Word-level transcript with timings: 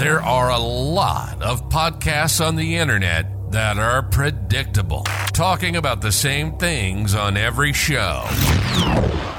There 0.00 0.22
are 0.22 0.48
a 0.48 0.58
lot 0.58 1.42
of 1.42 1.68
podcasts 1.68 2.42
on 2.42 2.56
the 2.56 2.76
internet 2.76 3.52
that 3.52 3.76
are 3.76 4.02
predictable, 4.02 5.02
talking 5.34 5.76
about 5.76 6.00
the 6.00 6.10
same 6.10 6.56
things 6.56 7.14
on 7.14 7.36
every 7.36 7.74
show. 7.74 8.26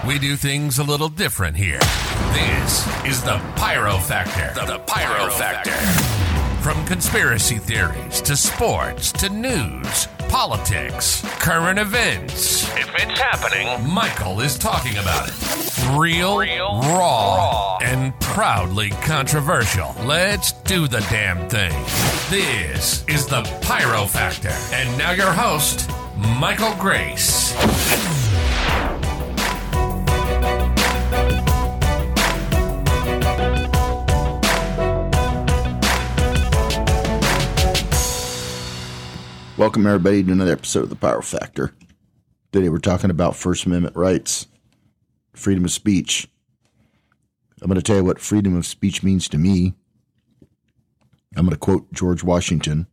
We 0.05 0.19
do 0.19 0.35
things 0.35 0.77
a 0.77 0.83
little 0.83 1.09
different 1.09 1.57
here. 1.57 1.79
This 1.79 2.87
is 3.07 3.23
the 3.23 3.41
Pyro 3.55 3.97
Factor. 3.97 4.53
The, 4.53 4.73
the 4.73 4.79
Pyro, 4.85 5.31
Factor. 5.31 6.30
From 6.61 6.85
conspiracy 6.85 7.57
theories 7.57 8.21
to 8.21 8.37
sports 8.37 9.11
to 9.13 9.29
news, 9.29 10.07
politics, 10.29 11.21
current 11.39 11.79
events. 11.79 12.63
If 12.77 12.93
it's 12.93 13.19
happening, 13.19 13.89
Michael 13.89 14.41
is 14.41 14.59
talking 14.59 14.95
about 14.97 15.29
it. 15.29 15.97
Real, 15.97 16.37
Real 16.37 16.79
raw, 16.81 16.97
raw, 16.97 17.77
and 17.81 18.17
proudly 18.19 18.91
controversial. 19.01 19.95
Let's 20.05 20.51
do 20.51 20.87
the 20.87 20.99
damn 21.09 21.49
thing. 21.49 21.73
This 22.29 23.03
is 23.07 23.25
the 23.25 23.41
Pyro 23.63 24.05
Factor. 24.05 24.55
And 24.71 24.95
now 24.99 25.11
your 25.11 25.33
host, 25.33 25.89
Michael 26.39 26.75
Grace. 26.75 27.55
Welcome, 39.61 39.85
everybody, 39.85 40.23
to 40.23 40.31
another 40.31 40.53
episode 40.53 40.85
of 40.85 40.89
The 40.89 40.95
Pyro 40.95 41.21
Factor. 41.21 41.71
Today, 42.51 42.69
we're 42.69 42.79
talking 42.79 43.11
about 43.11 43.35
First 43.35 43.67
Amendment 43.67 43.95
rights, 43.95 44.47
freedom 45.33 45.65
of 45.65 45.71
speech. 45.71 46.27
I'm 47.61 47.67
going 47.67 47.75
to 47.75 47.83
tell 47.83 47.97
you 47.97 48.03
what 48.03 48.19
freedom 48.19 48.57
of 48.57 48.65
speech 48.65 49.03
means 49.03 49.27
to 49.27 49.37
me. 49.37 49.75
I'm 51.35 51.45
going 51.45 51.51
to 51.51 51.57
quote 51.57 51.93
George 51.93 52.23
Washington. 52.23 52.87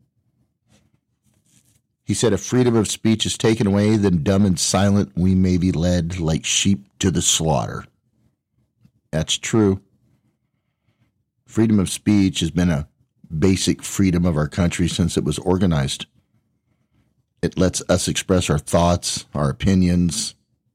He 2.05 2.13
said, 2.13 2.35
If 2.35 2.43
freedom 2.43 2.77
of 2.77 2.87
speech 2.87 3.25
is 3.25 3.39
taken 3.39 3.67
away, 3.67 3.97
then 3.97 4.23
dumb 4.23 4.45
and 4.45 4.61
silent 4.61 5.13
we 5.17 5.35
may 5.35 5.57
be 5.57 5.73
led 5.73 6.21
like 6.21 6.45
sheep 6.45 6.87
to 6.99 7.11
the 7.11 7.23
slaughter. 7.23 7.87
That's 9.11 9.39
true. 9.39 9.81
Freedom 11.47 11.81
of 11.81 11.89
speech 11.89 12.41
has 12.41 12.51
been 12.51 12.71
a 12.71 12.91
basic 13.39 13.83
freedom 13.83 14.27
of 14.27 14.37
our 14.37 14.49
country 14.49 14.87
since 14.87 15.17
it 15.17 15.25
was 15.25 15.39
organized. 15.39 16.05
It 17.41 17.59
lets 17.59 17.83
us 17.89 18.09
express 18.09 18.51
our 18.51 18.59
thoughts, 18.59 19.27
our 19.35 19.49
opinions, 19.49 20.35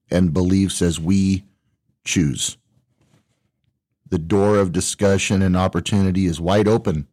and 0.09 0.33
beliefs 0.33 0.81
as 0.81 0.99
we 0.99 1.43
choose. 2.05 2.57
The 4.09 4.19
door 4.19 4.57
of 4.57 4.71
discussion 4.71 5.41
and 5.41 5.57
opportunity 5.57 6.25
is 6.25 6.39
wide 6.39 6.67
open, 6.67 7.07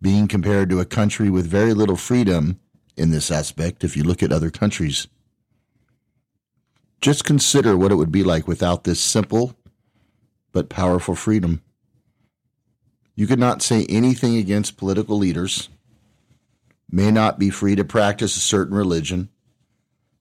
being 0.00 0.28
compared 0.28 0.70
to 0.70 0.80
a 0.80 0.84
country 0.84 1.28
with 1.28 1.46
very 1.46 1.74
little 1.74 1.96
freedom 1.96 2.60
in 2.96 3.10
this 3.10 3.30
aspect 3.30 3.84
if 3.84 3.96
you 3.96 4.04
look 4.04 4.22
at 4.22 4.32
other 4.32 4.50
countries. 4.50 5.08
Just 7.00 7.24
consider 7.24 7.76
what 7.76 7.92
it 7.92 7.96
would 7.96 8.12
be 8.12 8.22
like 8.22 8.48
without 8.48 8.84
this 8.84 9.00
simple 9.00 9.56
but 10.52 10.68
powerful 10.68 11.16
freedom. 11.16 11.60
You 13.16 13.26
could 13.26 13.38
not 13.38 13.60
say 13.60 13.84
anything 13.88 14.36
against 14.36 14.76
political 14.76 15.18
leaders 15.18 15.68
may 16.90 17.10
not 17.10 17.38
be 17.38 17.50
free 17.50 17.74
to 17.76 17.84
practice 17.84 18.36
a 18.36 18.40
certain 18.40 18.74
religion 18.74 19.28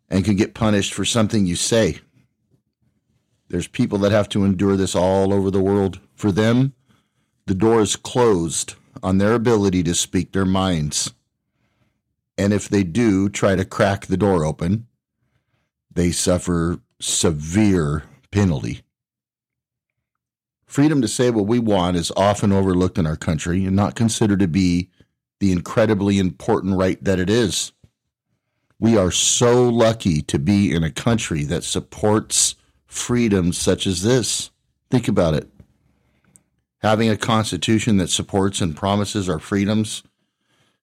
and 0.09 0.25
can 0.25 0.36
get 0.36 0.53
punished 0.53 0.94
for 0.94 1.06
something 1.06 1.45
you 1.45 1.56
say. 1.56 2.00
There's 3.50 3.67
people 3.67 3.97
that 4.00 4.11
have 4.11 4.30
to 4.30 4.45
endure 4.45 4.75
this 4.75 4.95
all 4.95 5.34
over 5.34 5.52
the 5.52 5.61
world. 5.61 6.00
For 6.16 6.31
them, 6.31 6.73
the 7.45 7.53
door 7.53 7.81
is 7.81 7.95
closed 7.95 8.75
on 9.02 9.17
their 9.17 9.34
ability 9.34 9.84
to 9.84 9.94
speak 9.94 10.31
their 10.31 10.45
minds. 10.45 11.14
And 12.38 12.53
if 12.53 12.67
they 12.67 12.84
do 12.84 13.30
try 13.30 13.56
to 13.56 13.66
crack 13.66 14.06
the 14.06 14.18
door 14.18 14.44
open, 14.44 14.88
they 15.94 16.12
suffer 16.12 16.80
severe 17.00 18.03
penalty. 18.31 18.81
Freedom 20.66 21.01
to 21.01 21.07
say 21.07 21.30
what 21.30 21.45
we 21.45 21.59
want 21.59 21.97
is 21.97 22.12
often 22.18 22.51
overlooked 22.51 22.97
in 22.97 23.06
our 23.06 23.16
country 23.16 23.66
and 23.66 23.75
not 23.75 23.94
considered 23.94 24.40
to 24.40 24.47
be 24.47 24.90
the 25.44 25.52
incredibly 25.52 26.20
important 26.20 26.78
right 26.78 27.04
that 27.04 27.20
it 27.20 27.30
is. 27.30 27.74
We 28.80 28.96
are 28.96 29.12
so 29.12 29.68
lucky 29.68 30.22
to 30.22 30.40
be 30.40 30.74
in 30.74 30.86
a 30.86 30.90
country 30.90 31.44
that 31.44 31.66
supports 31.66 32.56
freedoms 32.86 33.58
such 33.58 33.86
as 33.86 34.04
this. 34.04 34.52
Think 34.90 35.09
about 35.09 35.34
it. 35.34 35.50
Having 36.80 37.09
a 37.09 37.18
constitution 37.18 37.98
that 37.98 38.09
supports 38.09 38.62
and 38.62 38.74
promises 38.74 39.28
our 39.28 39.38
freedoms 39.38 40.02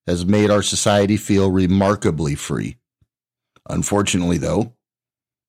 has 0.06 0.26
made 0.26 0.50
our 0.50 0.62
society 0.62 1.16
feel 1.16 1.50
remarkably 1.50 2.34
free. 2.34 2.76
Unfortunately, 3.70 4.36
though, 4.36 4.74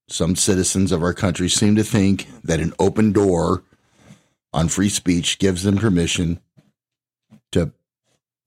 some 0.07 0.37
citizens 0.37 0.93
of 0.93 1.03
our 1.03 1.13
country 1.13 1.49
seem 1.49 1.75
to 1.75 1.83
think 1.83 2.29
that 2.45 2.61
an 2.61 2.71
open 2.79 3.11
door 3.11 3.65
on 4.53 4.69
free 4.69 4.87
speech 4.87 5.37
gives 5.37 5.63
them 5.63 5.75
permission 5.75 6.39
to 7.51 7.73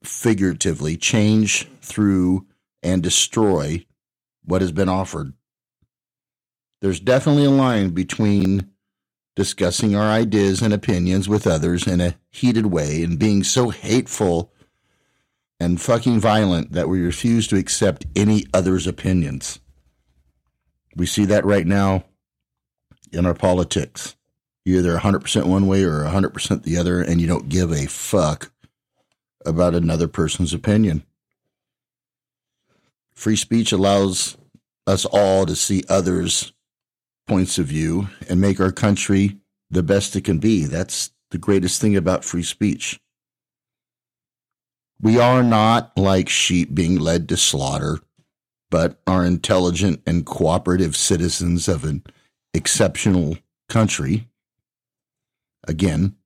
figuratively 0.06 0.96
change 0.96 1.68
through 1.80 2.46
and 2.82 3.02
destroy 3.02 3.84
what 4.44 4.60
has 4.60 4.72
been 4.72 4.88
offered. 4.88 5.32
There's 6.80 7.00
definitely 7.00 7.46
a 7.46 7.50
line 7.50 7.90
between 7.90 8.70
discussing 9.36 9.96
our 9.96 10.10
ideas 10.10 10.62
and 10.62 10.72
opinions 10.72 11.28
with 11.28 11.46
others 11.46 11.86
in 11.86 12.00
a 12.00 12.14
heated 12.30 12.66
way 12.66 13.02
and 13.02 13.18
being 13.18 13.42
so 13.42 13.70
hateful 13.70 14.52
and 15.58 15.80
fucking 15.80 16.20
violent 16.20 16.72
that 16.72 16.88
we 16.88 17.00
refuse 17.00 17.48
to 17.48 17.56
accept 17.56 18.06
any 18.14 18.44
other's 18.52 18.86
opinions. 18.86 19.60
We 20.94 21.06
see 21.06 21.24
that 21.24 21.44
right 21.44 21.66
now 21.66 22.04
in 23.12 23.26
our 23.26 23.34
politics. 23.34 24.14
You're 24.64 24.78
either 24.78 24.98
100% 24.98 25.46
one 25.46 25.66
way 25.66 25.84
or 25.84 26.04
100% 26.04 26.62
the 26.62 26.76
other, 26.76 27.02
and 27.02 27.20
you 27.20 27.26
don't 27.26 27.48
give 27.48 27.72
a 27.72 27.86
fuck 27.86 28.50
about 29.44 29.74
another 29.74 30.08
person's 30.08 30.54
opinion. 30.54 31.04
Free 33.14 33.36
speech 33.36 33.72
allows 33.72 34.36
us 34.86 35.04
all 35.04 35.46
to 35.46 35.56
see 35.56 35.84
others' 35.88 36.52
points 37.26 37.58
of 37.58 37.66
view 37.66 38.08
and 38.28 38.40
make 38.40 38.60
our 38.60 38.72
country 38.72 39.38
the 39.70 39.82
best 39.82 40.14
it 40.16 40.24
can 40.24 40.38
be. 40.38 40.64
That's 40.64 41.10
the 41.30 41.38
greatest 41.38 41.80
thing 41.80 41.96
about 41.96 42.24
free 42.24 42.42
speech. 42.42 43.00
We 45.00 45.18
are 45.18 45.42
not 45.42 45.96
like 45.96 46.28
sheep 46.28 46.74
being 46.74 46.96
led 46.96 47.28
to 47.28 47.36
slaughter, 47.36 47.98
but 48.70 49.00
are 49.06 49.24
intelligent 49.24 50.02
and 50.06 50.26
cooperative 50.26 50.96
citizens 50.96 51.68
of 51.68 51.84
an 51.84 52.04
exceptional 52.52 53.38
country. 53.68 54.28
Again, 55.66 56.16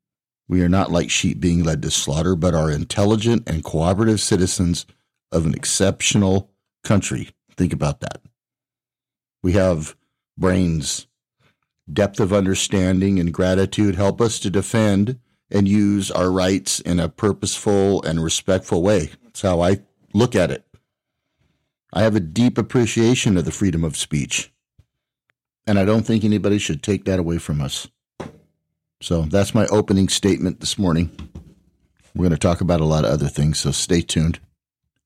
we 0.48 0.62
are 0.62 0.69
not 0.69 0.91
like 0.91 1.10
sheep 1.10 1.41
being 1.41 1.62
led 1.62 1.82
to 1.82 1.91
slaughter, 1.91 2.34
but 2.34 2.54
are 2.54 2.70
intelligent 2.70 3.48
and 3.48 3.62
cooperative 3.62 4.20
citizens 4.20 4.86
of 5.31 5.44
an 5.44 5.54
exceptional 5.54 6.50
country. 6.82 7.31
Think 7.56 7.72
about 7.72 8.00
that. 8.00 8.22
We 9.42 9.53
have 9.53 9.94
brains, 10.38 11.06
depth 11.92 12.19
of 12.19 12.32
understanding, 12.32 13.19
and 13.19 13.32
gratitude 13.32 13.94
help 13.94 14.20
us 14.20 14.41
to 14.41 14.50
defend 14.50 15.19
and 15.50 15.69
use 15.69 16.10
our 16.10 16.31
rights 16.31 16.81
in 16.81 16.98
a 16.98 17.08
purposeful 17.08 18.03
and 18.03 18.22
respectful 18.22 18.82
way. 18.82 19.10
That's 19.25 19.42
how 19.42 19.60
I 19.60 19.82
look 20.14 20.34
at 20.34 20.50
it. 20.50 20.64
I 21.92 22.03
have 22.03 22.16
a 22.16 22.20
deep 22.20 22.58
appreciation 22.58 23.37
of 23.37 23.44
the 23.44 23.50
freedom 23.50 23.84
of 23.84 23.97
speech, 23.97 24.53
and 25.66 25.78
I 25.78 25.84
don't 25.84 26.04
think 26.04 26.25
anybody 26.25 26.58
should 26.58 26.82
take 26.82 27.04
that 27.04 27.19
away 27.19 27.38
from 27.38 27.60
us. 27.60 27.88
So 29.00 29.22
that's 29.22 29.54
my 29.54 29.66
opening 29.66 30.09
statement 30.09 30.61
this 30.61 30.78
morning. 30.78 31.11
We're 32.14 32.25
going 32.25 32.31
to 32.31 32.38
talk 32.38 32.61
about 32.61 32.81
a 32.81 32.84
lot 32.84 33.05
of 33.05 33.12
other 33.12 33.28
things, 33.28 33.61
so 33.61 33.70
stay 33.70 34.00
tuned. 34.00 34.40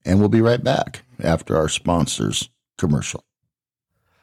And 0.05 0.19
we'll 0.19 0.29
be 0.29 0.41
right 0.41 0.63
back 0.63 1.03
after 1.23 1.57
our 1.57 1.69
sponsors 1.69 2.49
commercial. 2.79 3.25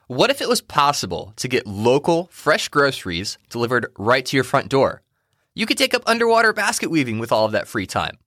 What 0.08 0.32
if 0.32 0.42
it 0.42 0.50
was 0.50 0.62
possible 0.62 1.34
to 1.36 1.48
get 1.48 1.68
local, 1.68 2.30
fresh 2.32 2.68
groceries 2.70 3.38
delivered 3.50 3.86
right 3.98 4.26
to 4.26 4.36
your 4.36 4.44
front 4.44 4.70
door? 4.70 5.04
You 5.54 5.68
could 5.68 5.78
take 5.78 5.94
up 5.94 6.02
underwater 6.08 6.52
basket 6.52 6.90
weaving 6.90 7.20
with 7.20 7.32
all 7.32 7.46
of 7.46 7.52
that 7.52 7.68
free 7.68 7.86
time. 7.86 8.18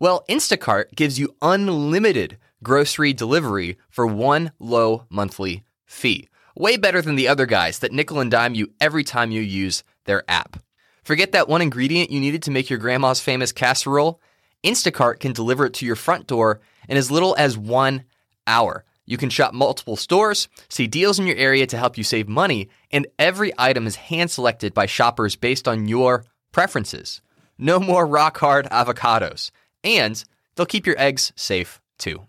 Well, 0.00 0.24
Instacart 0.28 0.94
gives 0.96 1.18
you 1.18 1.34
unlimited 1.42 2.38
grocery 2.62 3.12
delivery 3.12 3.76
for 3.90 4.06
one 4.06 4.52
low 4.58 5.04
monthly 5.10 5.64
fee. 5.84 6.28
Way 6.56 6.78
better 6.78 7.02
than 7.02 7.16
the 7.16 7.28
other 7.28 7.46
guys 7.46 7.78
that 7.80 7.92
nickel 7.92 8.20
and 8.20 8.30
dime 8.30 8.54
you 8.54 8.68
every 8.80 9.04
time 9.04 9.30
you 9.30 9.42
use 9.42 9.84
their 10.06 10.24
app. 10.28 10.62
Forget 11.08 11.32
that 11.32 11.48
one 11.48 11.62
ingredient 11.62 12.10
you 12.10 12.20
needed 12.20 12.42
to 12.42 12.50
make 12.50 12.68
your 12.68 12.78
grandma's 12.78 13.18
famous 13.18 13.50
casserole? 13.50 14.20
Instacart 14.62 15.20
can 15.20 15.32
deliver 15.32 15.64
it 15.64 15.72
to 15.72 15.86
your 15.86 15.96
front 15.96 16.26
door 16.26 16.60
in 16.86 16.98
as 16.98 17.10
little 17.10 17.34
as 17.38 17.56
one 17.56 18.04
hour. 18.46 18.84
You 19.06 19.16
can 19.16 19.30
shop 19.30 19.54
multiple 19.54 19.96
stores, 19.96 20.48
see 20.68 20.86
deals 20.86 21.18
in 21.18 21.26
your 21.26 21.38
area 21.38 21.66
to 21.68 21.78
help 21.78 21.96
you 21.96 22.04
save 22.04 22.28
money, 22.28 22.68
and 22.90 23.06
every 23.18 23.54
item 23.56 23.86
is 23.86 23.96
hand 23.96 24.30
selected 24.30 24.74
by 24.74 24.84
shoppers 24.84 25.34
based 25.34 25.66
on 25.66 25.88
your 25.88 26.26
preferences. 26.52 27.22
no 27.56 27.80
more 27.80 28.06
rock 28.06 28.36
hard 28.36 28.66
avocados, 28.66 29.50
and 29.82 30.22
they'll 30.56 30.66
keep 30.66 30.86
your 30.86 31.00
eggs 31.00 31.32
safe 31.36 31.80
too. 31.98 32.26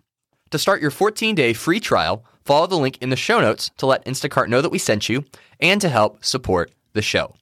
To 0.51 0.57
start 0.57 0.81
your 0.81 0.89
14 0.89 1.35
day 1.35 1.51
free 1.51 1.81
trial, 1.81 2.23
follow 2.45 2.67
the 2.67 2.77
link 2.77 2.97
in 3.01 3.09
the 3.09 3.17
show 3.17 3.41
notes 3.41 3.71
to 3.79 3.87
let 3.87 4.05
Instacart 4.05 4.47
know 4.47 4.61
that 4.61 4.71
we 4.71 4.79
sent 4.79 5.09
you 5.09 5.25
and 5.59 5.81
to 5.81 5.89
help 5.89 6.23
support 6.23 6.71
the 6.93 7.01
show. 7.01 7.35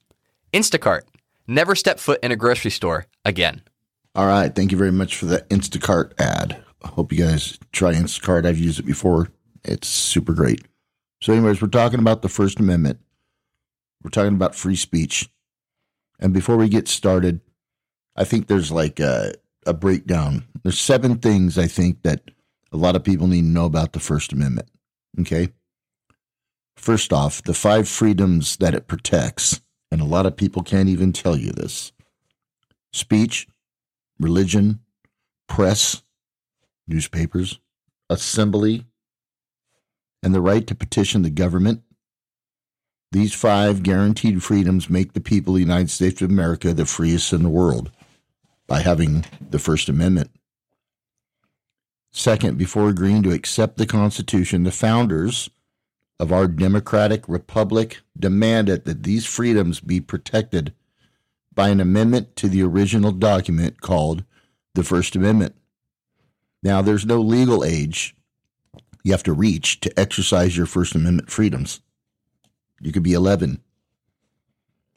Instacart, 0.52 1.02
never 1.48 1.74
step 1.74 1.98
foot 1.98 2.20
in 2.22 2.30
a 2.30 2.36
grocery 2.36 2.70
store 2.70 3.06
again. 3.24 3.62
All 4.14 4.26
right. 4.26 4.54
Thank 4.54 4.70
you 4.70 4.78
very 4.78 4.92
much 4.92 5.16
for 5.16 5.26
the 5.26 5.38
Instacart 5.42 6.12
ad. 6.20 6.62
I 6.82 6.88
hope 6.88 7.12
you 7.12 7.24
guys 7.24 7.58
try 7.72 7.94
Instacart. 7.94 8.46
I've 8.46 8.58
used 8.58 8.78
it 8.78 8.86
before. 8.86 9.28
It's 9.64 9.88
super 9.88 10.32
great. 10.32 10.64
So, 11.20 11.32
anyways, 11.32 11.60
we're 11.60 11.68
talking 11.68 11.98
about 11.98 12.22
the 12.22 12.28
First 12.28 12.60
Amendment. 12.60 13.00
We're 14.02 14.10
talking 14.10 14.34
about 14.34 14.54
free 14.54 14.76
speech. 14.76 15.28
And 16.20 16.32
before 16.32 16.56
we 16.56 16.68
get 16.68 16.86
started, 16.88 17.40
I 18.16 18.24
think 18.24 18.46
there's 18.46 18.70
like 18.70 19.00
a, 19.00 19.34
a 19.66 19.74
breakdown. 19.74 20.44
There's 20.62 20.80
seven 20.80 21.18
things 21.18 21.58
I 21.58 21.66
think 21.66 22.02
that 22.02 22.30
a 22.72 22.76
lot 22.76 22.96
of 22.96 23.04
people 23.04 23.26
need 23.26 23.42
to 23.42 23.46
know 23.46 23.64
about 23.64 23.92
the 23.92 24.00
First 24.00 24.32
Amendment. 24.32 24.68
Okay. 25.20 25.48
First 26.76 27.12
off, 27.12 27.42
the 27.42 27.54
five 27.54 27.88
freedoms 27.88 28.56
that 28.58 28.74
it 28.74 28.86
protects, 28.86 29.60
and 29.90 30.00
a 30.00 30.06
lot 30.06 30.26
of 30.26 30.36
people 30.36 30.62
can't 30.62 30.88
even 30.88 31.12
tell 31.12 31.36
you 31.36 31.52
this 31.52 31.92
speech, 32.92 33.46
religion, 34.18 34.80
press, 35.48 36.02
newspapers, 36.86 37.60
assembly, 38.10 38.86
and 40.22 40.34
the 40.34 40.40
right 40.40 40.66
to 40.66 40.74
petition 40.74 41.22
the 41.22 41.30
government. 41.30 41.82
These 43.12 43.34
five 43.34 43.82
guaranteed 43.82 44.42
freedoms 44.42 44.90
make 44.90 45.12
the 45.12 45.20
people 45.20 45.54
of 45.54 45.56
the 45.56 45.64
United 45.64 45.90
States 45.90 46.20
of 46.20 46.30
America 46.30 46.74
the 46.74 46.84
freest 46.84 47.32
in 47.32 47.42
the 47.42 47.48
world 47.48 47.90
by 48.66 48.80
having 48.80 49.24
the 49.50 49.58
First 49.58 49.88
Amendment. 49.88 50.30
Second, 52.10 52.58
before 52.58 52.88
agreeing 52.88 53.22
to 53.22 53.32
accept 53.32 53.78
the 53.78 53.86
Constitution, 53.86 54.64
the 54.64 54.72
founders 54.72 55.48
of 56.20 56.32
our 56.32 56.48
democratic 56.48 57.28
republic 57.28 58.00
demanded 58.18 58.84
that 58.84 59.04
these 59.04 59.24
freedoms 59.24 59.80
be 59.80 60.00
protected 60.00 60.72
by 61.54 61.68
an 61.68 61.80
amendment 61.80 62.36
to 62.36 62.48
the 62.48 62.62
original 62.62 63.12
document 63.12 63.80
called 63.80 64.24
the 64.74 64.84
First 64.84 65.16
Amendment. 65.16 65.54
Now, 66.62 66.82
there's 66.82 67.06
no 67.06 67.20
legal 67.20 67.64
age 67.64 68.16
you 69.02 69.12
have 69.12 69.22
to 69.24 69.32
reach 69.32 69.80
to 69.80 69.98
exercise 69.98 70.56
your 70.56 70.66
First 70.66 70.94
Amendment 70.94 71.30
freedoms. 71.30 71.80
You 72.80 72.92
could 72.92 73.02
be 73.02 73.12
11. 73.12 73.60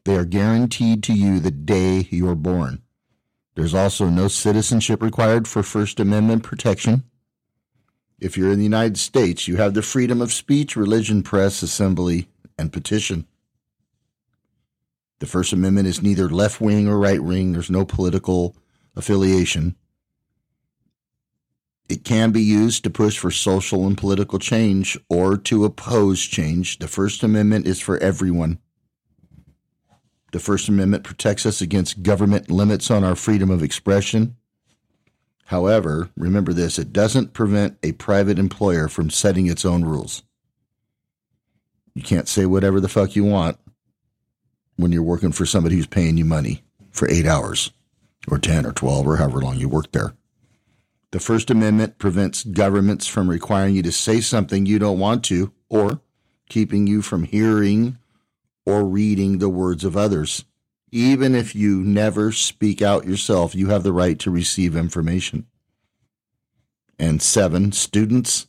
They 0.04 0.16
are 0.16 0.26
guaranteed 0.26 1.04
to 1.04 1.14
you 1.14 1.40
the 1.40 1.52
day 1.52 2.08
you 2.10 2.28
are 2.28 2.36
born. 2.36 2.82
There's 3.56 3.74
also 3.74 4.10
no 4.10 4.28
citizenship 4.28 5.02
required 5.02 5.48
for 5.48 5.62
First 5.62 6.00
Amendment 6.00 6.44
protection. 6.44 7.04
If 8.22 8.38
you're 8.38 8.52
in 8.52 8.60
the 8.60 8.64
United 8.64 9.00
States, 9.00 9.48
you 9.48 9.58
have 9.58 9.74
the 9.74 9.82
freedom 9.82 10.22
of 10.22 10.32
speech, 10.32 10.76
religion, 10.76 11.24
press, 11.24 11.64
assembly, 11.64 12.30
and 12.56 12.72
petition. 12.72 13.26
The 15.20 15.26
First 15.26 15.54
Amendment 15.54 15.88
is 15.88 16.04
neither 16.04 16.30
left 16.30 16.62
wing 16.62 16.88
or 16.88 17.00
right 17.00 17.22
wing, 17.22 17.52
there's 17.52 17.72
no 17.72 17.84
political 17.84 18.56
affiliation. 18.96 19.76
It 21.90 22.04
can 22.06 22.32
be 22.32 22.44
used 22.44 22.84
to 22.84 22.90
push 22.92 23.18
for 23.18 23.32
social 23.32 23.88
and 23.88 23.98
political 23.98 24.38
change 24.38 24.98
or 25.10 25.36
to 25.38 25.66
oppose 25.66 26.22
change. 26.22 26.78
The 26.78 26.88
First 26.88 27.24
Amendment 27.24 27.66
is 27.66 27.82
for 27.82 27.98
everyone. 27.98 28.60
The 30.32 30.40
First 30.40 30.70
Amendment 30.70 31.04
protects 31.04 31.46
us 31.46 31.60
against 31.60 32.04
government 32.04 32.50
limits 32.52 32.90
on 32.92 33.04
our 33.04 33.16
freedom 33.16 33.50
of 33.50 33.64
expression. 33.64 34.38
However, 35.46 36.10
remember 36.16 36.54
this 36.54 36.80
it 36.80 36.94
doesn't 36.94 37.34
prevent 37.34 37.78
a 37.84 37.92
private 37.94 38.40
employer 38.40 38.88
from 38.88 39.10
setting 39.10 39.48
its 39.48 39.66
own 39.66 39.84
rules. 39.84 40.24
You 41.94 42.04
can't 42.04 42.28
say 42.28 42.46
whatever 42.46 42.80
the 42.80 42.88
fuck 42.88 43.16
you 43.16 43.26
want 43.26 43.58
when 44.78 44.92
you're 44.92 45.04
working 45.04 45.32
for 45.32 45.46
somebody 45.46 45.76
who's 45.76 45.88
paying 45.88 46.18
you 46.18 46.26
money 46.26 46.64
for 46.92 47.10
eight 47.10 47.26
hours 47.26 47.72
or 48.28 48.38
10 48.38 48.66
or 48.66 48.72
12 48.72 49.08
or 49.08 49.18
however 49.18 49.42
long 49.42 49.58
you 49.58 49.68
work 49.68 49.92
there. 49.92 50.14
The 51.12 51.20
First 51.20 51.50
Amendment 51.50 51.98
prevents 51.98 52.44
governments 52.44 53.06
from 53.06 53.30
requiring 53.30 53.76
you 53.76 53.84
to 53.84 53.92
say 53.92 54.22
something 54.22 54.66
you 54.66 54.80
don't 54.80 55.00
want 55.00 55.26
to 55.26 55.52
or 55.70 56.00
keeping 56.48 56.88
you 56.88 57.02
from 57.02 57.24
hearing 57.24 57.98
or 58.66 58.86
reading 58.86 59.40
the 59.40 59.50
words 59.50 59.84
of 59.84 59.98
others. 59.98 60.46
Even 60.92 61.34
if 61.36 61.56
you 61.56 61.82
never 61.82 62.32
speak 62.32 62.82
out 62.82 63.08
yourself, 63.08 63.56
you 63.56 63.70
have 63.70 63.84
the 63.84 63.94
right 63.94 64.20
to 64.20 64.30
receive 64.30 64.76
information. 64.76 65.48
And 67.00 67.22
seven, 67.22 67.72
students 67.72 68.48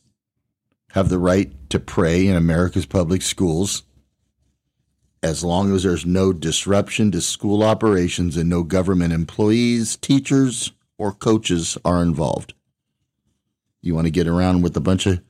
have 0.91 1.09
the 1.09 1.19
right 1.19 1.51
to 1.69 1.79
pray 1.79 2.27
in 2.27 2.35
America's 2.35 2.85
public 2.85 3.21
schools 3.21 3.83
as 5.23 5.41
long 5.41 5.73
as 5.73 5.83
there's 5.83 6.05
no 6.05 6.33
disruption 6.33 7.09
to 7.09 7.21
school 7.21 7.63
operations 7.63 8.35
and 8.35 8.49
no 8.49 8.61
government 8.61 9.13
employees, 9.13 9.95
teachers, 9.95 10.73
or 10.97 11.13
coaches 11.13 11.77
are 11.85 12.03
involved. 12.03 12.53
You 13.81 13.95
want 13.95 14.05
to 14.05 14.11
get 14.11 14.27
around 14.27 14.61
with 14.61 14.75
a 14.75 14.81
bunch 14.81 15.05
of 15.05 15.21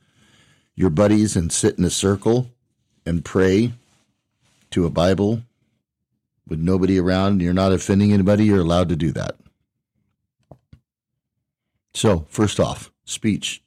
your 0.74 0.90
buddies 0.90 1.36
and 1.36 1.52
sit 1.52 1.78
in 1.78 1.84
a 1.84 1.90
circle 1.90 2.50
and 3.06 3.24
pray 3.24 3.72
to 4.70 4.84
a 4.84 4.90
Bible 4.90 5.42
with 6.46 6.58
nobody 6.58 6.98
around 6.98 7.40
you're 7.40 7.54
not 7.54 7.72
offending 7.72 8.12
anybody, 8.12 8.44
you're 8.44 8.60
allowed 8.60 8.88
to 8.90 8.96
do 8.96 9.12
that. 9.12 9.36
So, 11.94 12.26
first 12.28 12.58
off, 12.58 12.90
speech. 13.04 13.62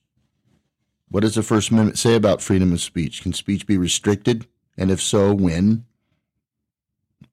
What 1.09 1.21
does 1.21 1.35
the 1.35 1.43
First 1.43 1.69
Amendment 1.71 1.97
say 1.97 2.15
about 2.15 2.41
freedom 2.41 2.73
of 2.73 2.81
speech? 2.81 3.21
Can 3.21 3.31
speech 3.31 3.65
be 3.65 3.77
restricted? 3.77 4.45
And 4.77 4.91
if 4.91 5.01
so, 5.01 5.33
when? 5.33 5.85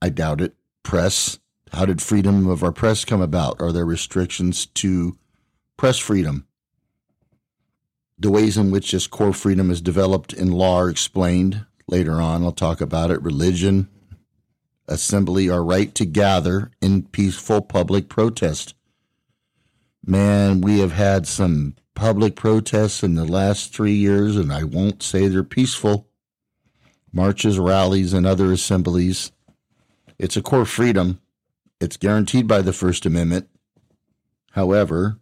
I 0.01 0.09
doubt 0.11 0.41
it. 0.41 0.55
Press. 0.85 1.41
How 1.73 1.85
did 1.85 2.01
freedom 2.01 2.47
of 2.47 2.63
our 2.63 2.71
press 2.71 3.05
come 3.05 3.21
about? 3.21 3.61
Are 3.61 3.73
there 3.73 3.85
restrictions 3.85 4.67
to 4.67 5.19
press 5.77 5.99
freedom? 5.99 6.47
The 8.17 8.31
ways 8.31 8.57
in 8.57 8.71
which 8.71 8.93
this 8.93 9.09
core 9.09 9.33
freedom 9.33 9.73
is 9.73 9.81
developed 9.81 10.33
in 10.33 10.53
law 10.53 10.77
are 10.77 10.89
explained 10.89 11.67
later 11.89 12.21
on. 12.21 12.45
I'll 12.45 12.53
talk 12.53 12.81
about 12.81 13.11
it. 13.11 13.21
Religion, 13.23 13.89
assembly, 14.89 15.49
our 15.49 15.65
right 15.65 15.95
to 15.95 16.05
gather 16.05 16.71
in 16.81 17.05
peaceful 17.05 17.61
public 17.63 18.09
protest. 18.09 18.75
Man, 20.07 20.61
we 20.61 20.81
have 20.81 20.93
had 20.93 21.27
some 21.27 21.77
public 21.95 22.37
protests 22.37 23.03
in 23.03 23.15
the 23.15 23.25
last 23.25 23.75
three 23.75 23.95
years, 23.95 24.37
and 24.37 24.53
I 24.53 24.65
won't 24.65 25.03
say 25.03 25.29
they're 25.29 25.45
peaceful. 25.45 26.09
Marches, 27.13 27.59
rallies, 27.59 28.13
and 28.13 28.27
other 28.27 28.53
assemblies. 28.53 29.33
It's 30.19 30.37
a 30.37 30.43
core 30.43 30.67
freedom. 30.67 31.21
It's 31.81 31.97
guaranteed 31.97 32.47
by 32.47 32.63
the 32.63 32.73
First 32.73 33.07
Amendment. 33.07 33.49
However, 34.53 35.19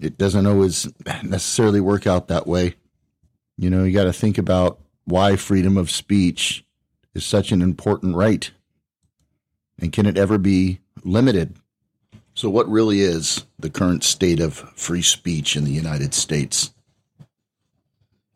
it 0.00 0.18
doesn't 0.18 0.46
always 0.46 0.88
necessarily 1.22 1.80
work 1.80 2.06
out 2.06 2.28
that 2.28 2.46
way. 2.46 2.74
You 3.56 3.70
know, 3.70 3.84
you 3.84 3.92
got 3.92 4.04
to 4.04 4.12
think 4.12 4.38
about 4.38 4.80
why 5.04 5.36
freedom 5.36 5.76
of 5.76 5.90
speech 5.90 6.64
is 7.14 7.24
such 7.24 7.50
an 7.50 7.62
important 7.62 8.14
right. 8.14 8.50
And 9.80 9.92
can 9.92 10.06
it 10.06 10.18
ever 10.18 10.38
be 10.38 10.80
limited? 11.04 11.56
So, 12.34 12.50
what 12.50 12.68
really 12.68 13.00
is 13.00 13.46
the 13.58 13.70
current 13.70 14.04
state 14.04 14.40
of 14.40 14.54
free 14.54 15.02
speech 15.02 15.56
in 15.56 15.64
the 15.64 15.72
United 15.72 16.14
States? 16.14 16.72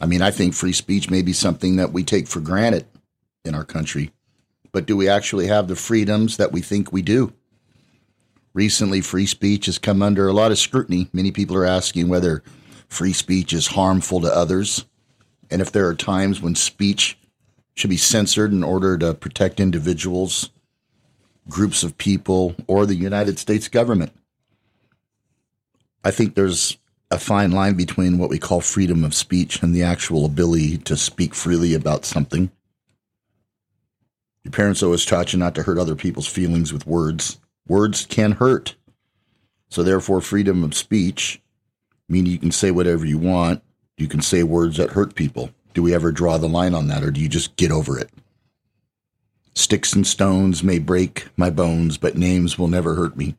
I 0.00 0.06
mean, 0.06 0.22
I 0.22 0.30
think 0.30 0.54
free 0.54 0.72
speech 0.72 1.10
may 1.10 1.22
be 1.22 1.32
something 1.32 1.76
that 1.76 1.92
we 1.92 2.02
take 2.02 2.26
for 2.26 2.40
granted 2.40 2.86
in 3.44 3.54
our 3.54 3.64
country, 3.64 4.10
but 4.72 4.86
do 4.86 4.96
we 4.96 5.08
actually 5.08 5.46
have 5.46 5.68
the 5.68 5.76
freedoms 5.76 6.36
that 6.38 6.52
we 6.52 6.60
think 6.60 6.92
we 6.92 7.02
do? 7.02 7.32
Recently, 8.54 9.00
free 9.00 9.26
speech 9.26 9.66
has 9.66 9.78
come 9.78 10.02
under 10.02 10.28
a 10.28 10.32
lot 10.32 10.50
of 10.50 10.58
scrutiny. 10.58 11.08
Many 11.12 11.30
people 11.30 11.56
are 11.56 11.64
asking 11.64 12.08
whether 12.08 12.42
free 12.88 13.12
speech 13.12 13.52
is 13.52 13.68
harmful 13.68 14.20
to 14.20 14.36
others 14.36 14.84
and 15.52 15.60
if 15.60 15.70
there 15.70 15.86
are 15.86 15.94
times 15.94 16.40
when 16.40 16.54
speech 16.54 17.18
should 17.74 17.90
be 17.90 17.98
censored 17.98 18.52
in 18.52 18.64
order 18.64 18.96
to 18.96 19.12
protect 19.12 19.60
individuals, 19.60 20.48
groups 21.48 21.82
of 21.82 21.98
people, 21.98 22.54
or 22.66 22.86
the 22.86 22.94
United 22.94 23.38
States 23.38 23.68
government. 23.68 24.12
I 26.04 26.10
think 26.10 26.34
there's 26.34 26.78
a 27.10 27.18
fine 27.18 27.50
line 27.50 27.74
between 27.74 28.18
what 28.18 28.30
we 28.30 28.38
call 28.38 28.60
freedom 28.60 29.04
of 29.04 29.14
speech 29.14 29.62
and 29.62 29.74
the 29.74 29.82
actual 29.82 30.24
ability 30.24 30.78
to 30.78 30.96
speak 30.96 31.34
freely 31.34 31.74
about 31.74 32.04
something. 32.04 32.50
Your 34.44 34.52
parents 34.52 34.82
always 34.82 35.04
taught 35.04 35.32
you 35.32 35.38
not 35.38 35.54
to 35.54 35.62
hurt 35.62 35.78
other 35.78 35.94
people's 35.94 36.26
feelings 36.26 36.72
with 36.72 36.86
words. 36.86 37.38
Words 37.68 38.06
can 38.06 38.32
hurt. 38.32 38.74
So, 39.68 39.82
therefore, 39.82 40.20
freedom 40.20 40.64
of 40.64 40.74
speech, 40.74 41.40
meaning 42.08 42.32
you 42.32 42.38
can 42.38 42.50
say 42.50 42.70
whatever 42.70 43.06
you 43.06 43.18
want, 43.18 43.62
you 43.96 44.08
can 44.08 44.20
say 44.20 44.42
words 44.42 44.76
that 44.78 44.90
hurt 44.90 45.14
people. 45.14 45.50
Do 45.74 45.82
we 45.82 45.94
ever 45.94 46.12
draw 46.12 46.38
the 46.38 46.48
line 46.48 46.74
on 46.74 46.88
that, 46.88 47.02
or 47.02 47.10
do 47.10 47.20
you 47.20 47.28
just 47.28 47.56
get 47.56 47.70
over 47.70 47.98
it? 47.98 48.10
Sticks 49.54 49.92
and 49.92 50.06
stones 50.06 50.62
may 50.62 50.78
break 50.78 51.28
my 51.36 51.50
bones, 51.50 51.98
but 51.98 52.16
names 52.16 52.58
will 52.58 52.68
never 52.68 52.94
hurt 52.94 53.16
me. 53.16 53.36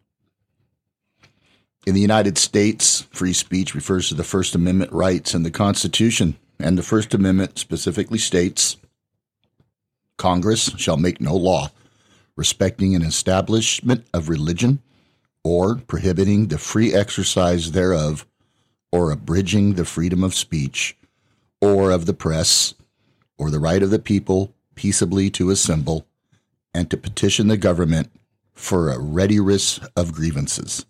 In 1.86 1.96
the 1.96 2.01
United 2.01 2.38
States, 2.38 3.01
free 3.12 3.34
speech 3.34 3.75
refers 3.75 4.08
to 4.10 4.15
the 4.15 4.24
First 4.24 4.55
Amendment 4.55 4.91
rights 4.91 5.34
in 5.34 5.43
the 5.43 5.51
Constitution, 5.51 6.38
and 6.60 6.77
the 6.77 6.84
First 6.84 7.13
Amendment 7.13 7.60
specifically 7.60 8.20
states 8.20 8.77
Congress 10.17 10.72
shall 10.77 10.98
make 10.98 11.20
no 11.20 11.36
law 11.36 11.72
respecting 12.36 12.96
an 12.96 13.01
establishment 13.01 14.05
of 14.13 14.29
religion 14.29 14.82
or 15.43 15.75
prohibiting 15.75 16.48
the 16.48 16.58
free 16.58 16.93
exercise 16.93 17.72
thereof 17.72 18.25
or 18.91 19.12
abridging 19.12 19.74
the 19.74 19.86
freedom 19.86 20.24
of 20.24 20.34
speech 20.34 20.96
or 21.62 21.91
of 21.91 22.05
the 22.05 22.13
press 22.13 22.74
or 23.38 23.50
the 23.50 23.60
right 23.60 23.84
of 23.84 23.89
the 23.89 24.00
people 24.00 24.52
peaceably 24.75 25.29
to 25.31 25.49
assemble 25.49 26.05
and 26.73 26.89
to 26.89 26.97
petition 26.97 27.47
the 27.47 27.57
government 27.57 28.11
for 28.53 28.89
a 28.89 28.99
redress 28.99 29.79
of 29.95 30.13
grievances. 30.13 30.85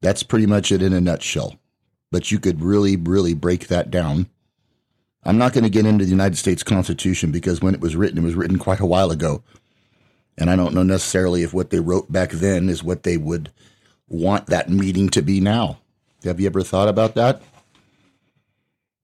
That's 0.00 0.22
pretty 0.22 0.46
much 0.46 0.72
it 0.72 0.82
in 0.82 0.92
a 0.92 1.00
nutshell. 1.00 1.58
But 2.10 2.30
you 2.30 2.38
could 2.38 2.62
really, 2.62 2.96
really 2.96 3.34
break 3.34 3.68
that 3.68 3.90
down. 3.90 4.28
I'm 5.24 5.38
not 5.38 5.52
going 5.52 5.64
to 5.64 5.70
get 5.70 5.86
into 5.86 6.04
the 6.04 6.10
United 6.10 6.36
States 6.36 6.62
Constitution 6.62 7.30
because 7.30 7.60
when 7.60 7.74
it 7.74 7.80
was 7.80 7.94
written, 7.94 8.18
it 8.18 8.24
was 8.24 8.34
written 8.34 8.58
quite 8.58 8.80
a 8.80 8.86
while 8.86 9.10
ago. 9.10 9.42
And 10.38 10.48
I 10.48 10.56
don't 10.56 10.74
know 10.74 10.82
necessarily 10.82 11.42
if 11.42 11.52
what 11.52 11.70
they 11.70 11.80
wrote 11.80 12.10
back 12.10 12.30
then 12.30 12.68
is 12.68 12.82
what 12.82 13.02
they 13.02 13.16
would 13.16 13.50
want 14.08 14.46
that 14.46 14.70
meeting 14.70 15.08
to 15.10 15.22
be 15.22 15.40
now. 15.40 15.78
Have 16.24 16.40
you 16.40 16.46
ever 16.46 16.62
thought 16.62 16.88
about 16.88 17.14
that? 17.14 17.42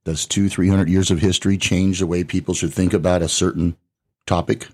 Does 0.06 0.24
two, 0.24 0.48
three 0.48 0.68
hundred 0.68 0.88
years 0.88 1.10
of 1.10 1.18
history 1.18 1.58
change 1.58 1.98
the 1.98 2.06
way 2.06 2.22
people 2.22 2.54
should 2.54 2.72
think 2.72 2.94
about 2.94 3.22
a 3.22 3.28
certain 3.28 3.76
topic? 4.24 4.68